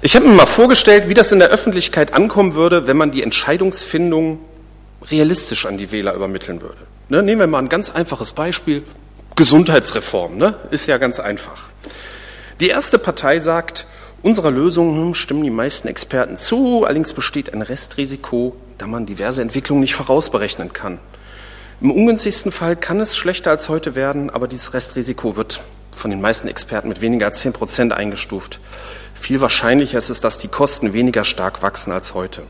Ich 0.00 0.14
habe 0.14 0.28
mir 0.28 0.34
mal 0.34 0.46
vorgestellt, 0.46 1.08
wie 1.08 1.14
das 1.14 1.32
in 1.32 1.40
der 1.40 1.48
Öffentlichkeit 1.48 2.14
ankommen 2.14 2.54
würde, 2.54 2.86
wenn 2.86 2.96
man 2.96 3.10
die 3.10 3.24
Entscheidungsfindung 3.24 4.38
realistisch 5.10 5.66
an 5.66 5.76
die 5.76 5.90
Wähler 5.90 6.14
übermitteln 6.14 6.62
würde. 6.62 6.82
Ne? 7.08 7.20
Nehmen 7.24 7.40
wir 7.40 7.46
mal 7.48 7.58
ein 7.58 7.68
ganz 7.68 7.90
einfaches 7.90 8.30
Beispiel. 8.30 8.84
Gesundheitsreform. 9.34 10.36
Ne? 10.36 10.54
Ist 10.70 10.86
ja 10.86 10.98
ganz 10.98 11.18
einfach. 11.18 11.64
Die 12.60 12.68
erste 12.68 13.00
Partei 13.00 13.40
sagt, 13.40 13.86
unserer 14.22 14.52
Lösung 14.52 14.94
hm, 14.94 15.14
stimmen 15.14 15.42
die 15.42 15.50
meisten 15.50 15.88
Experten 15.88 16.36
zu, 16.36 16.84
allerdings 16.84 17.12
besteht 17.12 17.52
ein 17.52 17.62
Restrisiko, 17.62 18.54
da 18.78 18.86
man 18.86 19.06
diverse 19.06 19.42
Entwicklungen 19.42 19.80
nicht 19.80 19.94
vorausberechnen 19.94 20.72
kann. 20.72 20.98
Im 21.80 21.90
ungünstigsten 21.90 22.50
Fall 22.50 22.76
kann 22.76 23.00
es 23.00 23.16
schlechter 23.16 23.50
als 23.50 23.68
heute 23.68 23.94
werden, 23.94 24.30
aber 24.30 24.48
dieses 24.48 24.74
Restrisiko 24.74 25.36
wird 25.36 25.60
von 25.92 26.10
den 26.10 26.20
meisten 26.20 26.48
Experten 26.48 26.88
mit 26.88 27.00
weniger 27.00 27.26
als 27.26 27.40
10 27.40 27.52
Prozent 27.52 27.92
eingestuft. 27.92 28.60
Viel 29.14 29.40
wahrscheinlicher 29.40 29.98
ist 29.98 30.10
es, 30.10 30.20
dass 30.20 30.38
die 30.38 30.48
Kosten 30.48 30.92
weniger 30.92 31.24
stark 31.24 31.62
wachsen 31.62 31.92
als 31.92 32.14
heute. 32.14 32.42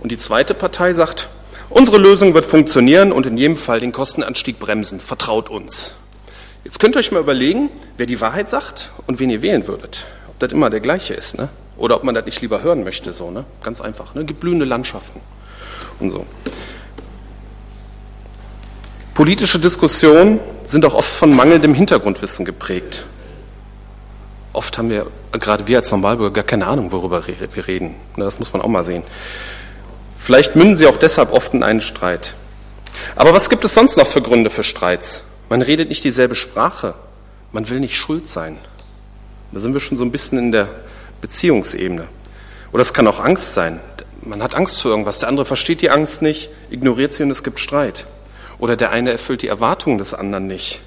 Und 0.00 0.10
die 0.10 0.18
zweite 0.18 0.54
Partei 0.54 0.92
sagt, 0.92 1.28
unsere 1.68 1.98
Lösung 1.98 2.34
wird 2.34 2.46
funktionieren 2.46 3.12
und 3.12 3.26
in 3.26 3.36
jedem 3.36 3.56
Fall 3.56 3.80
den 3.80 3.92
Kostenanstieg 3.92 4.58
bremsen. 4.58 5.00
Vertraut 5.00 5.50
uns. 5.50 5.94
Jetzt 6.64 6.80
könnt 6.80 6.96
ihr 6.96 6.98
euch 6.98 7.12
mal 7.12 7.20
überlegen, 7.20 7.70
wer 7.96 8.06
die 8.06 8.20
Wahrheit 8.20 8.50
sagt 8.50 8.90
und 9.06 9.20
wen 9.20 9.30
ihr 9.30 9.42
wählen 9.42 9.66
würdet. 9.66 10.04
Ob 10.28 10.38
das 10.40 10.52
immer 10.52 10.70
der 10.70 10.80
gleiche 10.80 11.14
ist, 11.14 11.38
ne? 11.38 11.48
Oder 11.76 11.96
ob 11.96 12.04
man 12.04 12.14
das 12.14 12.24
nicht 12.24 12.40
lieber 12.40 12.62
hören 12.62 12.84
möchte, 12.84 13.12
so, 13.12 13.30
ne? 13.30 13.44
Ganz 13.62 13.80
einfach, 13.80 14.14
ne? 14.14 14.24
Gibt 14.24 14.40
blühende 14.40 14.64
Landschaften 14.64 15.20
und 16.00 16.10
so. 16.10 16.26
Politische 19.14 19.58
Diskussionen 19.58 20.40
sind 20.64 20.84
auch 20.84 20.94
oft 20.94 21.08
von 21.08 21.34
mangelndem 21.34 21.74
Hintergrundwissen 21.74 22.44
geprägt. 22.44 23.06
Oft 24.52 24.76
haben 24.78 24.90
wir, 24.90 25.06
gerade 25.32 25.66
wir 25.66 25.78
als 25.78 25.90
Normalbürger, 25.90 26.34
gar 26.34 26.44
keine 26.44 26.66
Ahnung, 26.66 26.92
worüber 26.92 27.26
wir 27.26 27.68
reden. 27.68 27.94
Ne, 28.16 28.24
das 28.24 28.38
muss 28.38 28.52
man 28.52 28.62
auch 28.62 28.68
mal 28.68 28.84
sehen. 28.84 29.02
Vielleicht 30.16 30.56
münden 30.56 30.76
sie 30.76 30.86
auch 30.86 30.96
deshalb 30.96 31.32
oft 31.32 31.54
in 31.54 31.62
einen 31.62 31.80
Streit. 31.80 32.34
Aber 33.14 33.32
was 33.32 33.48
gibt 33.48 33.64
es 33.64 33.74
sonst 33.74 33.96
noch 33.96 34.06
für 34.06 34.22
Gründe 34.22 34.50
für 34.50 34.62
Streits? 34.62 35.24
Man 35.48 35.62
redet 35.62 35.88
nicht 35.88 36.04
dieselbe 36.04 36.34
Sprache. 36.34 36.94
Man 37.52 37.68
will 37.70 37.80
nicht 37.80 37.96
schuld 37.96 38.28
sein. 38.28 38.58
Da 39.52 39.60
sind 39.60 39.72
wir 39.72 39.80
schon 39.80 39.96
so 39.96 40.04
ein 40.04 40.10
bisschen 40.10 40.38
in 40.38 40.52
der 40.52 40.68
Beziehungsebene. 41.20 42.08
Oder 42.72 42.82
es 42.82 42.92
kann 42.92 43.06
auch 43.06 43.20
Angst 43.20 43.54
sein. 43.54 43.80
Man 44.22 44.42
hat 44.42 44.54
Angst 44.54 44.82
vor 44.82 44.90
irgendwas. 44.90 45.20
Der 45.20 45.28
andere 45.28 45.46
versteht 45.46 45.82
die 45.82 45.90
Angst 45.90 46.22
nicht, 46.22 46.50
ignoriert 46.70 47.14
sie 47.14 47.22
und 47.22 47.30
es 47.30 47.44
gibt 47.44 47.60
Streit. 47.60 48.06
Oder 48.58 48.76
der 48.76 48.90
eine 48.90 49.12
erfüllt 49.12 49.42
die 49.42 49.48
Erwartungen 49.48 49.98
des 49.98 50.14
anderen 50.14 50.46
nicht. 50.46 50.80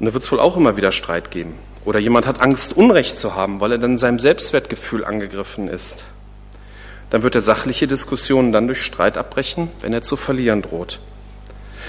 Und 0.00 0.06
da 0.06 0.14
wird 0.14 0.24
es 0.24 0.32
wohl 0.32 0.40
auch 0.40 0.56
immer 0.56 0.76
wieder 0.76 0.92
Streit 0.92 1.30
geben. 1.30 1.54
Oder 1.84 1.98
jemand 1.98 2.26
hat 2.26 2.40
Angst, 2.40 2.76
Unrecht 2.76 3.18
zu 3.18 3.34
haben, 3.34 3.60
weil 3.60 3.72
er 3.72 3.78
dann 3.78 3.98
seinem 3.98 4.18
Selbstwertgefühl 4.18 5.04
angegriffen 5.04 5.68
ist. 5.68 6.04
Dann 7.10 7.22
wird 7.22 7.34
er 7.34 7.42
sachliche 7.42 7.86
Diskussionen 7.86 8.52
dann 8.52 8.66
durch 8.66 8.82
Streit 8.82 9.18
abbrechen, 9.18 9.70
wenn 9.80 9.92
er 9.92 10.02
zu 10.02 10.16
verlieren 10.16 10.62
droht. 10.62 10.98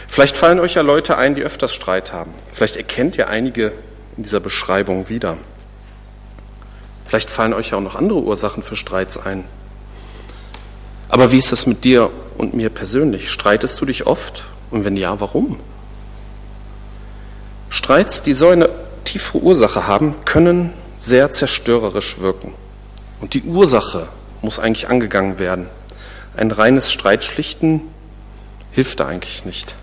Vielleicht 0.08 0.38
fallen 0.38 0.60
euch 0.60 0.76
ja 0.76 0.82
Leute 0.82 1.17
ein, 1.17 1.36
die 1.36 1.41
öfters 1.41 1.74
Streit 1.74 2.13
haben. 2.13 2.34
Vielleicht 2.52 2.76
erkennt 2.76 3.17
ihr 3.17 3.30
einige 3.30 3.71
in 4.17 4.24
dieser 4.24 4.39
Beschreibung 4.39 5.10
wieder. 5.10 5.38
Vielleicht 7.05 7.29
fallen 7.29 7.53
euch 7.53 7.69
ja 7.69 7.77
auch 7.77 7.81
noch 7.81 7.95
andere 7.95 8.19
Ursachen 8.19 8.63
für 8.63 8.75
Streits 8.75 9.17
ein. 9.17 9.45
Aber 11.09 11.31
wie 11.31 11.37
ist 11.37 11.51
das 11.51 11.65
mit 11.67 11.83
dir 11.83 12.09
und 12.37 12.53
mir 12.53 12.69
persönlich? 12.69 13.31
Streitest 13.31 13.79
du 13.79 13.85
dich 13.85 14.07
oft 14.07 14.45
und 14.71 14.83
wenn 14.83 14.97
ja, 14.97 15.19
warum? 15.21 15.59
Streits, 17.69 18.23
die 18.23 18.33
so 18.33 18.49
eine 18.49 18.69
tiefe 19.03 19.37
Ursache 19.37 19.87
haben, 19.87 20.15
können 20.25 20.73
sehr 20.99 21.31
zerstörerisch 21.31 22.19
wirken. 22.19 22.53
Und 23.21 23.33
die 23.33 23.43
Ursache 23.43 24.07
muss 24.41 24.59
eigentlich 24.59 24.89
angegangen 24.89 25.39
werden. 25.39 25.67
Ein 26.35 26.51
reines 26.51 26.91
Streitschlichten 26.91 27.81
hilft 28.71 28.99
da 28.99 29.07
eigentlich 29.07 29.45
nicht. 29.45 29.75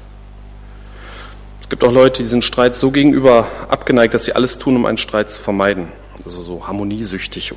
Es 1.63 1.69
gibt 1.69 1.85
auch 1.85 1.93
Leute, 1.93 2.23
die 2.23 2.29
sind 2.29 2.45
Streit 2.45 2.77
so 2.77 2.91
gegenüber 2.91 3.47
abgeneigt, 3.69 4.13
dass 4.13 4.25
sie 4.25 4.35
alles 4.35 4.59
tun, 4.59 4.77
um 4.77 4.85
einen 4.85 4.99
Streit 4.99 5.31
zu 5.31 5.41
vermeiden. 5.41 5.89
Also 6.25 6.43
so 6.43 6.67
harmoniesüchtig 6.67 7.53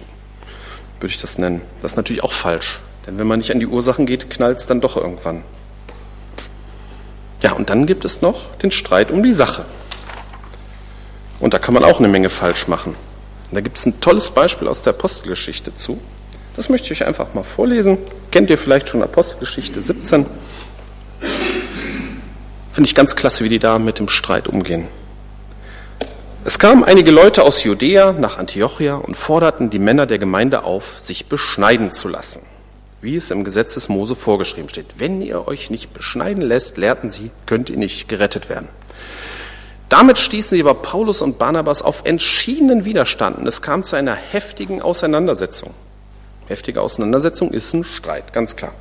würde 0.99 1.13
ich 1.13 1.21
das 1.21 1.37
nennen. 1.37 1.61
Das 1.81 1.93
ist 1.93 1.97
natürlich 1.97 2.23
auch 2.23 2.33
falsch. 2.33 2.79
Denn 3.05 3.19
wenn 3.19 3.27
man 3.27 3.39
nicht 3.39 3.51
an 3.51 3.59
die 3.59 3.67
Ursachen 3.67 4.05
geht, 4.05 4.29
knallt 4.29 4.57
es 4.57 4.67
dann 4.67 4.81
doch 4.81 4.97
irgendwann. 4.97 5.43
Ja, 7.43 7.51
und 7.53 7.69
dann 7.69 7.85
gibt 7.85 8.05
es 8.05 8.21
noch 8.21 8.55
den 8.55 8.71
Streit 8.71 9.11
um 9.11 9.21
die 9.21 9.33
Sache. 9.33 9.65
Und 11.39 11.53
da 11.53 11.59
kann 11.59 11.73
man 11.73 11.83
auch 11.83 11.99
eine 11.99 12.07
Menge 12.07 12.29
falsch 12.29 12.67
machen. 12.67 12.95
Und 13.49 13.55
da 13.55 13.61
gibt 13.61 13.77
es 13.77 13.85
ein 13.85 13.99
tolles 14.01 14.31
Beispiel 14.31 14.67
aus 14.67 14.81
der 14.81 14.93
Apostelgeschichte 14.93 15.75
zu. 15.75 15.99
Das 16.55 16.69
möchte 16.69 16.91
ich 16.91 17.01
euch 17.01 17.07
einfach 17.07 17.33
mal 17.33 17.43
vorlesen. 17.43 17.97
Kennt 18.31 18.49
ihr 18.49 18.57
vielleicht 18.57 18.89
schon 18.89 19.03
Apostelgeschichte 19.03 19.81
17? 19.81 20.25
Finde 22.71 22.87
ich 22.87 22.95
ganz 22.95 23.15
klasse, 23.15 23.43
wie 23.43 23.49
die 23.49 23.59
da 23.59 23.77
mit 23.77 23.99
dem 23.99 24.07
Streit 24.09 24.47
umgehen. 24.47 24.87
Es 26.45 26.59
kamen 26.59 26.85
einige 26.85 27.11
Leute 27.11 27.43
aus 27.43 27.63
Judäa 27.63 28.13
nach 28.13 28.37
Antiochia 28.37 28.95
und 28.95 29.15
forderten 29.15 29.69
die 29.69 29.79
Männer 29.79 30.05
der 30.05 30.19
Gemeinde 30.19 30.63
auf, 30.63 30.99
sich 30.99 31.25
beschneiden 31.25 31.91
zu 31.91 32.07
lassen 32.07 32.41
wie 33.05 33.15
es 33.15 33.31
im 33.31 33.43
Gesetz 33.43 33.75
des 33.75 33.87
Mose 33.87 34.15
vorgeschrieben 34.15 34.67
steht. 34.67 34.95
Wenn 34.97 35.21
ihr 35.21 35.47
euch 35.47 35.69
nicht 35.69 35.93
beschneiden 35.93 36.43
lässt, 36.43 36.77
lehrten 36.77 37.11
sie, 37.11 37.29
könnt 37.45 37.69
ihr 37.69 37.77
nicht 37.77 38.09
gerettet 38.09 38.49
werden. 38.49 38.67
Damit 39.89 40.17
stießen 40.17 40.55
sie 40.55 40.61
aber 40.61 40.73
Paulus 40.73 41.21
und 41.21 41.37
Barnabas 41.37 41.83
auf 41.83 42.01
entschiedenen 42.05 42.83
Widerstand 42.83 43.47
es 43.47 43.61
kam 43.61 43.83
zu 43.83 43.95
einer 43.95 44.15
heftigen 44.15 44.81
Auseinandersetzung. 44.81 45.71
Heftige 46.47 46.81
Auseinandersetzung 46.81 47.51
ist 47.51 47.73
ein 47.73 47.83
Streit, 47.83 48.33
ganz 48.33 48.55
klar. 48.55 48.73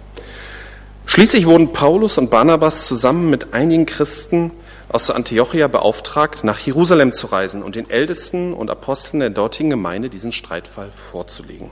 Schließlich 1.05 1.45
wurden 1.45 1.73
Paulus 1.73 2.17
und 2.17 2.31
Barnabas 2.31 2.87
zusammen 2.87 3.29
mit 3.29 3.53
einigen 3.53 3.85
Christen 3.85 4.53
aus 4.95 5.11
Antiochia 5.11 5.67
beauftragt, 5.67 6.45
nach 6.45 6.61
Jerusalem 6.61 7.13
zu 7.13 7.27
reisen 7.27 7.65
und 7.65 7.75
den 7.75 7.91
Ältesten 7.91 8.55
und 8.55 8.71
Aposteln 8.71 9.19
der 9.19 9.31
dortigen 9.31 9.69
Gemeinde 9.69 10.09
diesen 10.09 10.31
Streitfall 10.31 10.93
vorzulegen. 10.93 11.71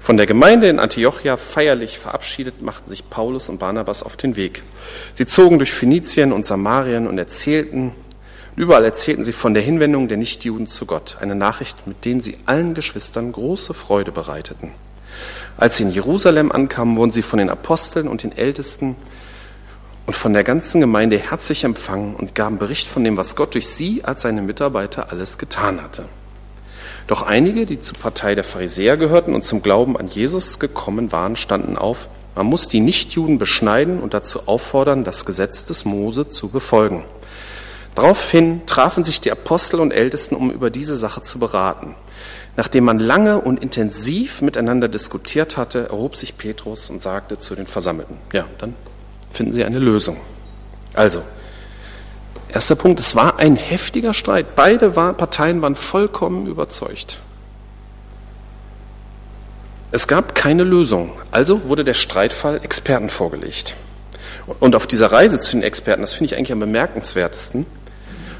Von 0.00 0.16
der 0.16 0.26
Gemeinde 0.26 0.68
in 0.68 0.80
Antiochia 0.80 1.36
feierlich 1.36 1.96
verabschiedet, 1.96 2.60
machten 2.60 2.90
sich 2.90 3.08
Paulus 3.08 3.48
und 3.48 3.60
Barnabas 3.60 4.02
auf 4.02 4.16
den 4.16 4.34
Weg. 4.34 4.64
Sie 5.14 5.26
zogen 5.26 5.58
durch 5.58 5.72
Phönizien 5.72 6.32
und 6.32 6.44
Samarien 6.44 7.06
und 7.06 7.18
erzählten, 7.18 7.94
überall 8.56 8.84
erzählten 8.84 9.24
sie 9.24 9.32
von 9.32 9.54
der 9.54 9.62
Hinwendung 9.62 10.08
der 10.08 10.16
Nichtjuden 10.16 10.66
zu 10.66 10.86
Gott, 10.86 11.18
eine 11.20 11.36
Nachricht, 11.36 11.86
mit 11.86 12.04
denen 12.04 12.20
sie 12.20 12.36
allen 12.46 12.74
Geschwistern 12.74 13.30
große 13.30 13.74
Freude 13.74 14.10
bereiteten. 14.10 14.72
Als 15.56 15.76
sie 15.76 15.84
in 15.84 15.92
Jerusalem 15.92 16.50
ankamen, 16.50 16.96
wurden 16.96 17.12
sie 17.12 17.22
von 17.22 17.38
den 17.38 17.48
Aposteln 17.48 18.08
und 18.08 18.24
den 18.24 18.36
Ältesten 18.36 18.96
und 20.06 20.14
von 20.14 20.32
der 20.32 20.44
ganzen 20.44 20.80
Gemeinde 20.80 21.18
herzlich 21.18 21.64
empfangen 21.64 22.14
und 22.14 22.34
gaben 22.34 22.58
Bericht 22.58 22.88
von 22.88 23.04
dem, 23.04 23.16
was 23.16 23.36
Gott 23.36 23.54
durch 23.54 23.68
sie 23.68 24.04
als 24.04 24.22
seine 24.22 24.42
Mitarbeiter 24.42 25.10
alles 25.10 25.38
getan 25.38 25.82
hatte. 25.82 26.04
Doch 27.06 27.22
einige, 27.22 27.66
die 27.66 27.80
zur 27.80 27.98
Partei 27.98 28.34
der 28.34 28.44
Pharisäer 28.44 28.96
gehörten 28.96 29.34
und 29.34 29.44
zum 29.44 29.62
Glauben 29.62 29.96
an 29.96 30.08
Jesus 30.08 30.58
gekommen 30.58 31.12
waren, 31.12 31.36
standen 31.36 31.76
auf, 31.76 32.08
man 32.34 32.46
muss 32.46 32.66
die 32.68 32.80
Nichtjuden 32.80 33.38
beschneiden 33.38 34.00
und 34.00 34.14
dazu 34.14 34.48
auffordern, 34.48 35.04
das 35.04 35.24
Gesetz 35.24 35.66
des 35.66 35.84
Mose 35.84 36.28
zu 36.28 36.48
befolgen. 36.48 37.04
Daraufhin 37.94 38.66
trafen 38.66 39.04
sich 39.04 39.20
die 39.20 39.30
Apostel 39.30 39.78
und 39.80 39.92
Ältesten, 39.92 40.34
um 40.34 40.50
über 40.50 40.70
diese 40.70 40.96
Sache 40.96 41.20
zu 41.20 41.38
beraten. 41.38 41.94
Nachdem 42.56 42.84
man 42.84 42.98
lange 42.98 43.40
und 43.40 43.62
intensiv 43.62 44.42
miteinander 44.42 44.88
diskutiert 44.88 45.56
hatte, 45.56 45.88
erhob 45.90 46.16
sich 46.16 46.36
Petrus 46.36 46.90
und 46.90 47.02
sagte 47.02 47.38
zu 47.38 47.54
den 47.54 47.66
Versammelten, 47.66 48.16
ja, 48.32 48.46
dann 48.58 48.74
finden 49.34 49.52
Sie 49.52 49.64
eine 49.64 49.78
Lösung. 49.78 50.16
Also, 50.94 51.22
Erster 52.54 52.76
Punkt, 52.76 53.00
es 53.00 53.16
war 53.16 53.40
ein 53.40 53.56
heftiger 53.56 54.14
Streit. 54.14 54.54
Beide 54.54 54.90
Parteien 54.90 55.60
waren 55.60 55.74
vollkommen 55.74 56.46
überzeugt. 56.46 57.18
Es 59.90 60.06
gab 60.06 60.36
keine 60.36 60.62
Lösung, 60.62 61.10
also 61.32 61.68
wurde 61.68 61.82
der 61.82 61.94
Streitfall 61.94 62.60
Experten 62.62 63.10
vorgelegt. 63.10 63.74
Und 64.60 64.76
auf 64.76 64.86
dieser 64.86 65.10
Reise 65.10 65.40
zu 65.40 65.56
den 65.56 65.64
Experten, 65.64 66.02
das 66.02 66.12
finde 66.12 66.26
ich 66.26 66.36
eigentlich 66.36 66.52
am 66.52 66.60
bemerkenswertesten, 66.60 67.66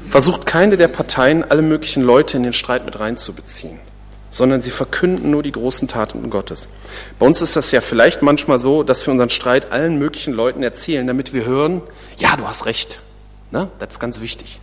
versucht 0.07 0.45
keine 0.45 0.77
der 0.77 0.87
Parteien, 0.87 1.43
alle 1.49 1.61
möglichen 1.61 2.03
Leute 2.03 2.37
in 2.37 2.43
den 2.43 2.53
Streit 2.53 2.85
mit 2.85 2.97
reinzubeziehen, 2.97 3.79
sondern 4.35 4.61
sie 4.61 4.71
verkünden 4.71 5.31
nur 5.31 5.43
die 5.43 5.51
großen 5.51 5.87
Taten 5.87 6.29
Gottes. 6.29 6.69
Bei 7.19 7.25
uns 7.25 7.41
ist 7.41 7.55
das 7.55 7.71
ja 7.71 7.81
vielleicht 7.81 8.21
manchmal 8.21 8.59
so, 8.59 8.83
dass 8.83 9.05
wir 9.07 9.11
unseren 9.11 9.29
Streit 9.29 9.71
allen 9.71 9.97
möglichen 9.97 10.33
Leuten 10.33 10.63
erzählen, 10.63 11.07
damit 11.07 11.33
wir 11.33 11.45
hören, 11.45 11.81
ja, 12.17 12.35
du 12.35 12.47
hast 12.47 12.65
recht, 12.65 12.99
Ne? 13.51 13.69
Das 13.79 13.93
ist 13.93 13.99
ganz 13.99 14.19
wichtig. 14.19 14.59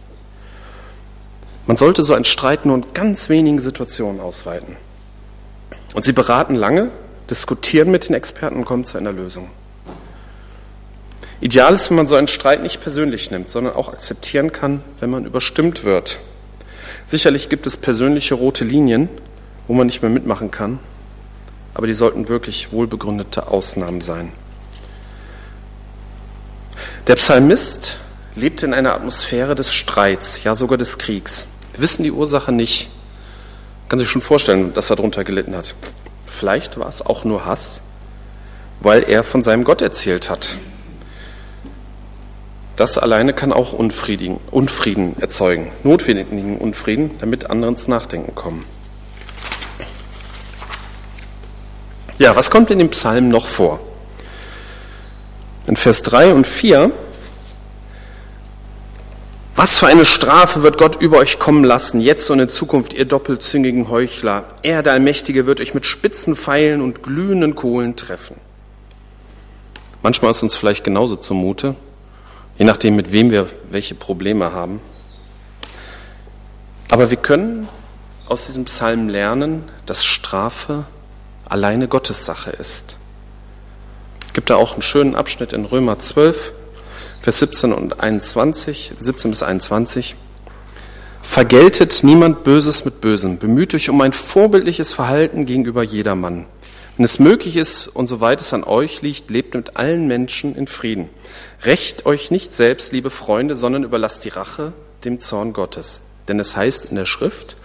Man 1.67 1.79
sollte 1.79 2.03
so 2.03 2.13
einen 2.13 2.27
Streit 2.27 2.67
nur 2.67 2.77
in 2.77 2.85
ganz 2.93 3.31
wenigen 3.31 3.61
Situationen 3.61 4.21
ausweiten. 4.21 4.77
Und 5.95 6.05
sie 6.05 6.13
beraten 6.13 6.55
lange, 6.55 6.91
diskutieren 7.31 7.91
mit 7.91 8.09
den 8.09 8.15
Experten 8.15 8.57
und 8.57 8.65
kommen 8.67 8.85
zu 8.85 8.99
einer 8.99 9.13
Lösung. 9.13 9.51
Ideal 11.41 11.75
ist, 11.75 11.89
wenn 11.89 11.97
man 11.97 12.07
so 12.07 12.17
einen 12.17 12.29
Streit 12.29 12.63
nicht 12.63 12.83
persönlich 12.83 13.31
nimmt, 13.31 13.51
sondern 13.51 13.75
auch 13.75 13.89
akzeptieren 13.89 14.53
kann, 14.53 14.83
wenn 15.01 15.09
man 15.11 15.25
überstimmt 15.25 15.85
wird. 15.85 16.19
Sicherlich 17.07 17.49
gibt 17.49 17.67
es 17.67 17.77
persönliche 17.77 18.35
rote 18.35 18.65
Linien, 18.65 19.09
wo 19.67 19.75
man 19.75 19.87
nicht 19.87 20.03
mehr 20.03 20.11
mitmachen 20.11 20.51
kann, 20.51 20.79
aber 21.75 21.87
die 21.87 21.95
sollten 21.95 22.29
wirklich 22.29 22.73
wohlbegründete 22.73 23.49
Ausnahmen 23.49 24.01
sein. 24.01 24.33
Der 27.07 27.17
Psalmist 27.17 27.99
lebte 28.35 28.67
in 28.67 28.75
einer 28.75 28.95
Atmosphäre 28.95 29.55
des 29.55 29.73
Streits, 29.75 30.45
ja 30.45 30.55
sogar 30.55 30.79
des 30.79 30.99
Kriegs. 30.99 31.47
Wir 31.73 31.83
wissen 31.83 32.05
die 32.05 32.13
Ursache 32.13 32.53
nicht. 32.53 32.89
Man 33.83 33.89
kann 33.89 33.99
sich 33.99 34.09
schon 34.09 34.23
vorstellen, 34.23 34.73
dass 34.75 34.91
er 34.91 34.97
darunter 34.97 35.25
gelitten 35.25 35.57
hat. 35.57 35.75
Vielleicht 36.27 36.79
war 36.79 36.89
es 36.89 37.05
auch 37.05 37.25
nur 37.25 37.45
Hass, 37.45 37.83
weil 38.81 39.03
er 39.03 39.25
von 39.25 39.43
seinem 39.43 39.65
Gott 39.65 39.83
erzählt 39.83 40.31
hat. 40.31 40.57
Das 42.77 42.97
alleine 42.99 43.35
kann 43.35 43.53
auch 43.53 43.75
Unfrieden, 43.75 44.39
Unfrieden 44.51 45.17
erzeugen, 45.21 45.71
notwendigen 45.83 46.57
Unfrieden, 46.57 47.11
damit 47.21 47.51
andere 47.51 47.73
ins 47.73 47.87
Nachdenken 47.87 48.35
kommen. 48.35 48.65
Ja, 52.19 52.37
was 52.37 52.51
kommt 52.51 52.71
in 52.71 52.79
dem 52.79 52.91
Psalm 52.91 53.29
noch 53.29 53.47
vor? 53.47 53.81
In 55.67 55.77
Vers 55.77 56.03
3 56.03 56.35
und 56.35 56.47
4 56.47 56.93
was 59.55 59.79
für 59.79 59.87
eine 59.87 60.07
Strafe 60.07 60.63
wird 60.63 60.79
Gott 60.79 61.01
über 61.01 61.19
euch 61.19 61.39
kommen 61.39 61.63
lassen, 61.63 62.01
jetzt 62.01 62.31
und 62.31 62.41
in 62.41 62.49
Zukunft, 62.49 62.95
ihr 62.95 63.05
doppelzüngigen 63.05 63.91
Heuchler? 63.91 64.45
Er, 64.63 64.83
der 64.83 64.95
Allmächtige, 64.95 65.47
wird 65.47 65.61
euch 65.61 65.75
mit 65.75 65.85
spitzen 65.85 66.35
Pfeilen 66.35 66.81
und 66.81 67.03
glühenden 67.03 67.55
Kohlen 67.55 67.95
treffen. 67.95 68.37
Manchmal 70.03 70.31
ist 70.31 70.43
uns 70.43 70.57
vielleicht 70.57 70.85
genauso 70.85 71.17
zumute, 71.17 71.77
je 72.59 72.65
nachdem, 72.65 72.97
mit 72.97 73.13
wem 73.13 73.31
wir 73.31 73.47
welche 73.71 73.95
Probleme 73.95 74.53
haben. 74.53 74.81
Aber 76.91 77.11
wir 77.11 77.19
können 77.19 77.69
aus 78.27 78.47
diesem 78.47 78.65
Psalm 78.65 79.09
lernen, 79.11 79.71
dass 79.85 80.05
Strafe 80.05 80.87
alleine 81.53 81.87
Gottes 81.87 82.25
Sache 82.25 82.51
ist. 82.51 82.97
Es 84.27 84.33
gibt 84.33 84.51
da 84.51 84.57
auch 84.57 84.73
einen 84.73 84.83
schönen 84.83 85.15
Abschnitt 85.15 85.53
in 85.53 85.67
Römer 85.67 85.99
12, 85.99 86.53
Vers 87.21 87.39
17 87.39 87.73
und 87.73 88.01
21, 88.01 88.95
17 88.99 89.31
bis 89.31 89.43
21. 89.43 90.17
Vergeltet 91.23 92.01
niemand 92.03 92.43
Böses 92.43 92.85
mit 92.85 93.01
Bösem, 93.01 93.39
bemüht 93.39 93.75
euch 93.75 93.91
um 93.91 94.01
ein 94.01 94.15
vorbildliches 94.15 94.93
Verhalten 94.93 95.45
gegenüber 95.47 95.83
jedermann. 95.83 96.47
Wenn 96.97 97.05
es 97.05 97.19
möglich 97.19 97.57
ist 97.57 97.87
und 97.87 98.09
soweit 98.09 98.41
es 98.41 98.55
an 98.55 98.65
euch 98.65 99.03
liegt, 99.03 99.31
lebt 99.31 99.55
mit 99.55 99.77
allen 99.77 100.07
Menschen 100.07 100.57
in 100.57 100.67
Frieden. 100.67 101.11
Recht 101.63 102.07
euch 102.07 102.31
nicht 102.31 102.55
selbst, 102.55 102.93
liebe 102.93 103.11
Freunde, 103.11 103.57
sondern 103.57 103.85
überlasst 103.85 104.25
die 104.25 104.31
Rache 104.31 104.73
dem 105.05 105.21
Zorn 105.21 105.53
Gottes. 105.53 106.03
Denn 106.29 106.39
es 106.39 106.57
heißt 106.57 106.87
in 106.87 106.97
der 106.97 107.07
Schrift, 107.07 107.57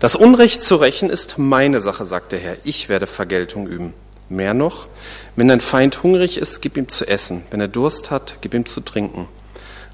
das 0.00 0.16
Unrecht 0.16 0.62
zu 0.62 0.76
rächen 0.76 1.10
ist 1.10 1.38
meine 1.38 1.80
Sache, 1.80 2.04
sagt 2.04 2.32
der 2.32 2.38
Herr. 2.38 2.56
Ich 2.64 2.88
werde 2.88 3.06
Vergeltung 3.06 3.66
üben. 3.66 3.94
Mehr 4.28 4.54
noch, 4.54 4.86
wenn 5.36 5.48
dein 5.48 5.60
Feind 5.60 6.02
hungrig 6.02 6.38
ist, 6.38 6.62
gib 6.62 6.76
ihm 6.76 6.88
zu 6.88 7.06
essen. 7.06 7.42
Wenn 7.50 7.60
er 7.60 7.68
Durst 7.68 8.10
hat, 8.10 8.36
gib 8.40 8.54
ihm 8.54 8.64
zu 8.64 8.80
trinken. 8.80 9.28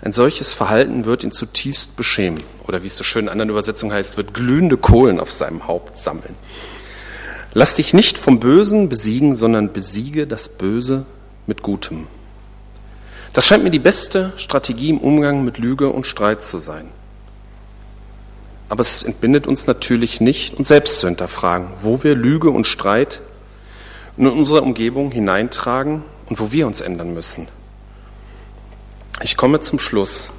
Ein 0.02 0.12
solches 0.12 0.52
Verhalten 0.52 1.06
wird 1.06 1.24
ihn 1.24 1.32
zutiefst 1.32 1.96
beschämen. 1.96 2.42
Oder 2.68 2.82
wie 2.82 2.88
es 2.88 2.96
so 2.96 3.04
schön 3.04 3.24
in 3.24 3.28
anderen 3.30 3.50
Übersetzungen 3.50 3.94
heißt, 3.94 4.16
wird 4.16 4.34
glühende 4.34 4.76
Kohlen 4.76 5.20
auf 5.20 5.32
seinem 5.32 5.66
Haupt 5.66 5.96
sammeln. 5.96 6.36
Lass 7.54 7.74
dich 7.74 7.94
nicht 7.94 8.18
vom 8.18 8.38
Bösen 8.38 8.90
besiegen, 8.90 9.34
sondern 9.34 9.72
besiege 9.72 10.26
das 10.26 10.50
Böse 10.50 11.06
mit 11.46 11.62
Gutem. 11.62 12.06
Das 13.32 13.46
scheint 13.46 13.64
mir 13.64 13.70
die 13.70 13.78
beste 13.78 14.32
Strategie 14.36 14.90
im 14.90 14.98
Umgang 14.98 15.44
mit 15.44 15.56
Lüge 15.56 15.88
und 15.88 16.06
Streit 16.06 16.42
zu 16.42 16.58
sein. 16.58 16.90
Aber 18.68 18.80
es 18.80 19.02
entbindet 19.02 19.46
uns 19.46 19.66
natürlich 19.66 20.20
nicht, 20.20 20.54
uns 20.54 20.68
selbst 20.68 21.00
zu 21.00 21.06
hinterfragen, 21.06 21.70
wo 21.80 22.02
wir 22.02 22.14
Lüge 22.14 22.50
und 22.50 22.66
Streit 22.66 23.20
in 24.16 24.26
unsere 24.26 24.62
Umgebung 24.62 25.12
hineintragen 25.12 26.02
und 26.26 26.40
wo 26.40 26.52
wir 26.52 26.66
uns 26.66 26.80
ändern 26.80 27.14
müssen. 27.14 27.48
Ich 29.22 29.36
komme 29.36 29.60
zum 29.60 29.78
Schluss. 29.78 30.30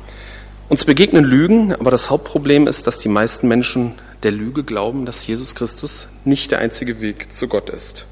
Uns 0.69 0.83
begegnen 0.83 1.23
Lügen, 1.23 1.73
aber 1.73 1.91
das 1.91 2.09
Hauptproblem 2.09 2.67
ist, 2.67 2.87
dass 2.87 2.99
die 2.99 3.07
meisten 3.07 3.47
Menschen 3.47 3.93
der 4.23 4.31
Lüge 4.31 4.63
glauben, 4.63 5.05
dass 5.05 5.25
Jesus 5.25 5.55
Christus 5.55 6.09
nicht 6.25 6.51
der 6.51 6.59
einzige 6.59 6.99
Weg 6.99 7.33
zu 7.33 7.47
Gott 7.47 7.69
ist. 7.69 8.05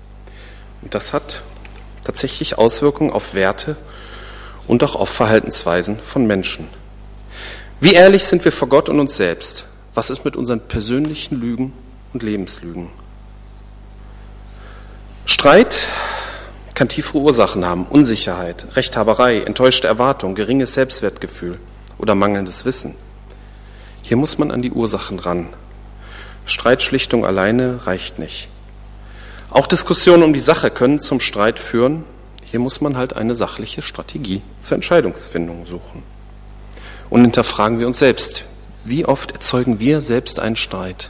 Und 0.82 0.95
das 0.95 1.13
hat 1.13 1.41
tatsächlich 2.04 2.58
Auswirkungen 2.58 3.12
auf 3.12 3.34
Werte 3.34 3.75
und 4.67 4.84
auch 4.84 4.95
auf 4.95 5.10
Verhaltensweisen 5.10 5.99
von 5.99 6.25
Menschen. 6.25 6.67
Wie 7.82 7.93
ehrlich 7.93 8.23
sind 8.23 8.45
wir 8.45 8.51
vor 8.51 8.69
Gott 8.69 8.88
und 8.88 8.99
uns 8.99 9.17
selbst? 9.17 9.65
Was 9.96 10.10
ist 10.10 10.26
mit 10.26 10.36
unseren 10.36 10.60
persönlichen 10.60 11.40
Lügen 11.40 11.72
und 12.12 12.22
Lebenslügen? 12.22 12.90
Streit 15.26 15.88
kann 16.74 16.90
tiefere 16.90 17.20
Ursachen 17.20 17.66
haben, 17.66 17.86
Unsicherheit, 17.86 18.66
Rechthaberei, 18.76 19.40
enttäuschte 19.40 19.88
Erwartung, 19.88 20.36
geringes 20.36 20.74
Selbstwertgefühl 20.74 21.60
oder 21.98 22.14
mangelndes 22.14 22.66
Wissen. 22.66 22.96
Hier 24.02 24.18
muss 24.18 24.38
man 24.38 24.52
an 24.52 24.62
die 24.62 24.72
Ursachen 24.72 25.18
ran. 25.18 25.48
Streitschlichtung 26.46 27.26
alleine 27.26 27.88
reicht 27.88 28.20
nicht. 28.20 28.50
Auch 29.50 29.66
Diskussionen 29.66 30.24
um 30.24 30.34
die 30.34 30.42
Sache 30.42 30.72
können 30.72 31.00
zum 31.00 31.22
Streit 31.22 31.58
führen. 31.58 32.04
Hier 32.44 32.60
muss 32.60 32.82
man 32.82 32.98
halt 32.98 33.16
eine 33.16 33.34
sachliche 33.34 33.82
Strategie 33.82 34.42
zur 34.60 34.76
Entscheidungsfindung 34.76 35.66
suchen. 35.66 36.04
Und 37.10 37.22
hinterfragen 37.22 37.80
wir 37.80 37.88
uns 37.88 38.00
selbst, 38.00 38.46
wie 38.86 39.06
oft 39.06 39.32
erzeugen 39.32 39.80
wir 39.80 40.00
selbst 40.00 40.39
einen 40.39 40.56
Streit? 40.56 41.10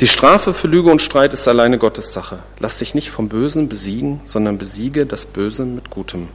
Die 0.00 0.06
Strafe 0.06 0.52
für 0.52 0.66
Lüge 0.66 0.90
und 0.90 1.00
Streit 1.00 1.32
ist 1.32 1.48
alleine 1.48 1.78
Gottes 1.78 2.12
Sache. 2.12 2.40
Lass 2.58 2.78
dich 2.78 2.94
nicht 2.94 3.10
vom 3.10 3.28
Bösen 3.30 3.68
besiegen, 3.68 4.20
sondern 4.24 4.58
besiege 4.58 5.06
das 5.06 5.24
Böse 5.24 5.64
mit 5.64 5.88
Gutem. 5.88 6.28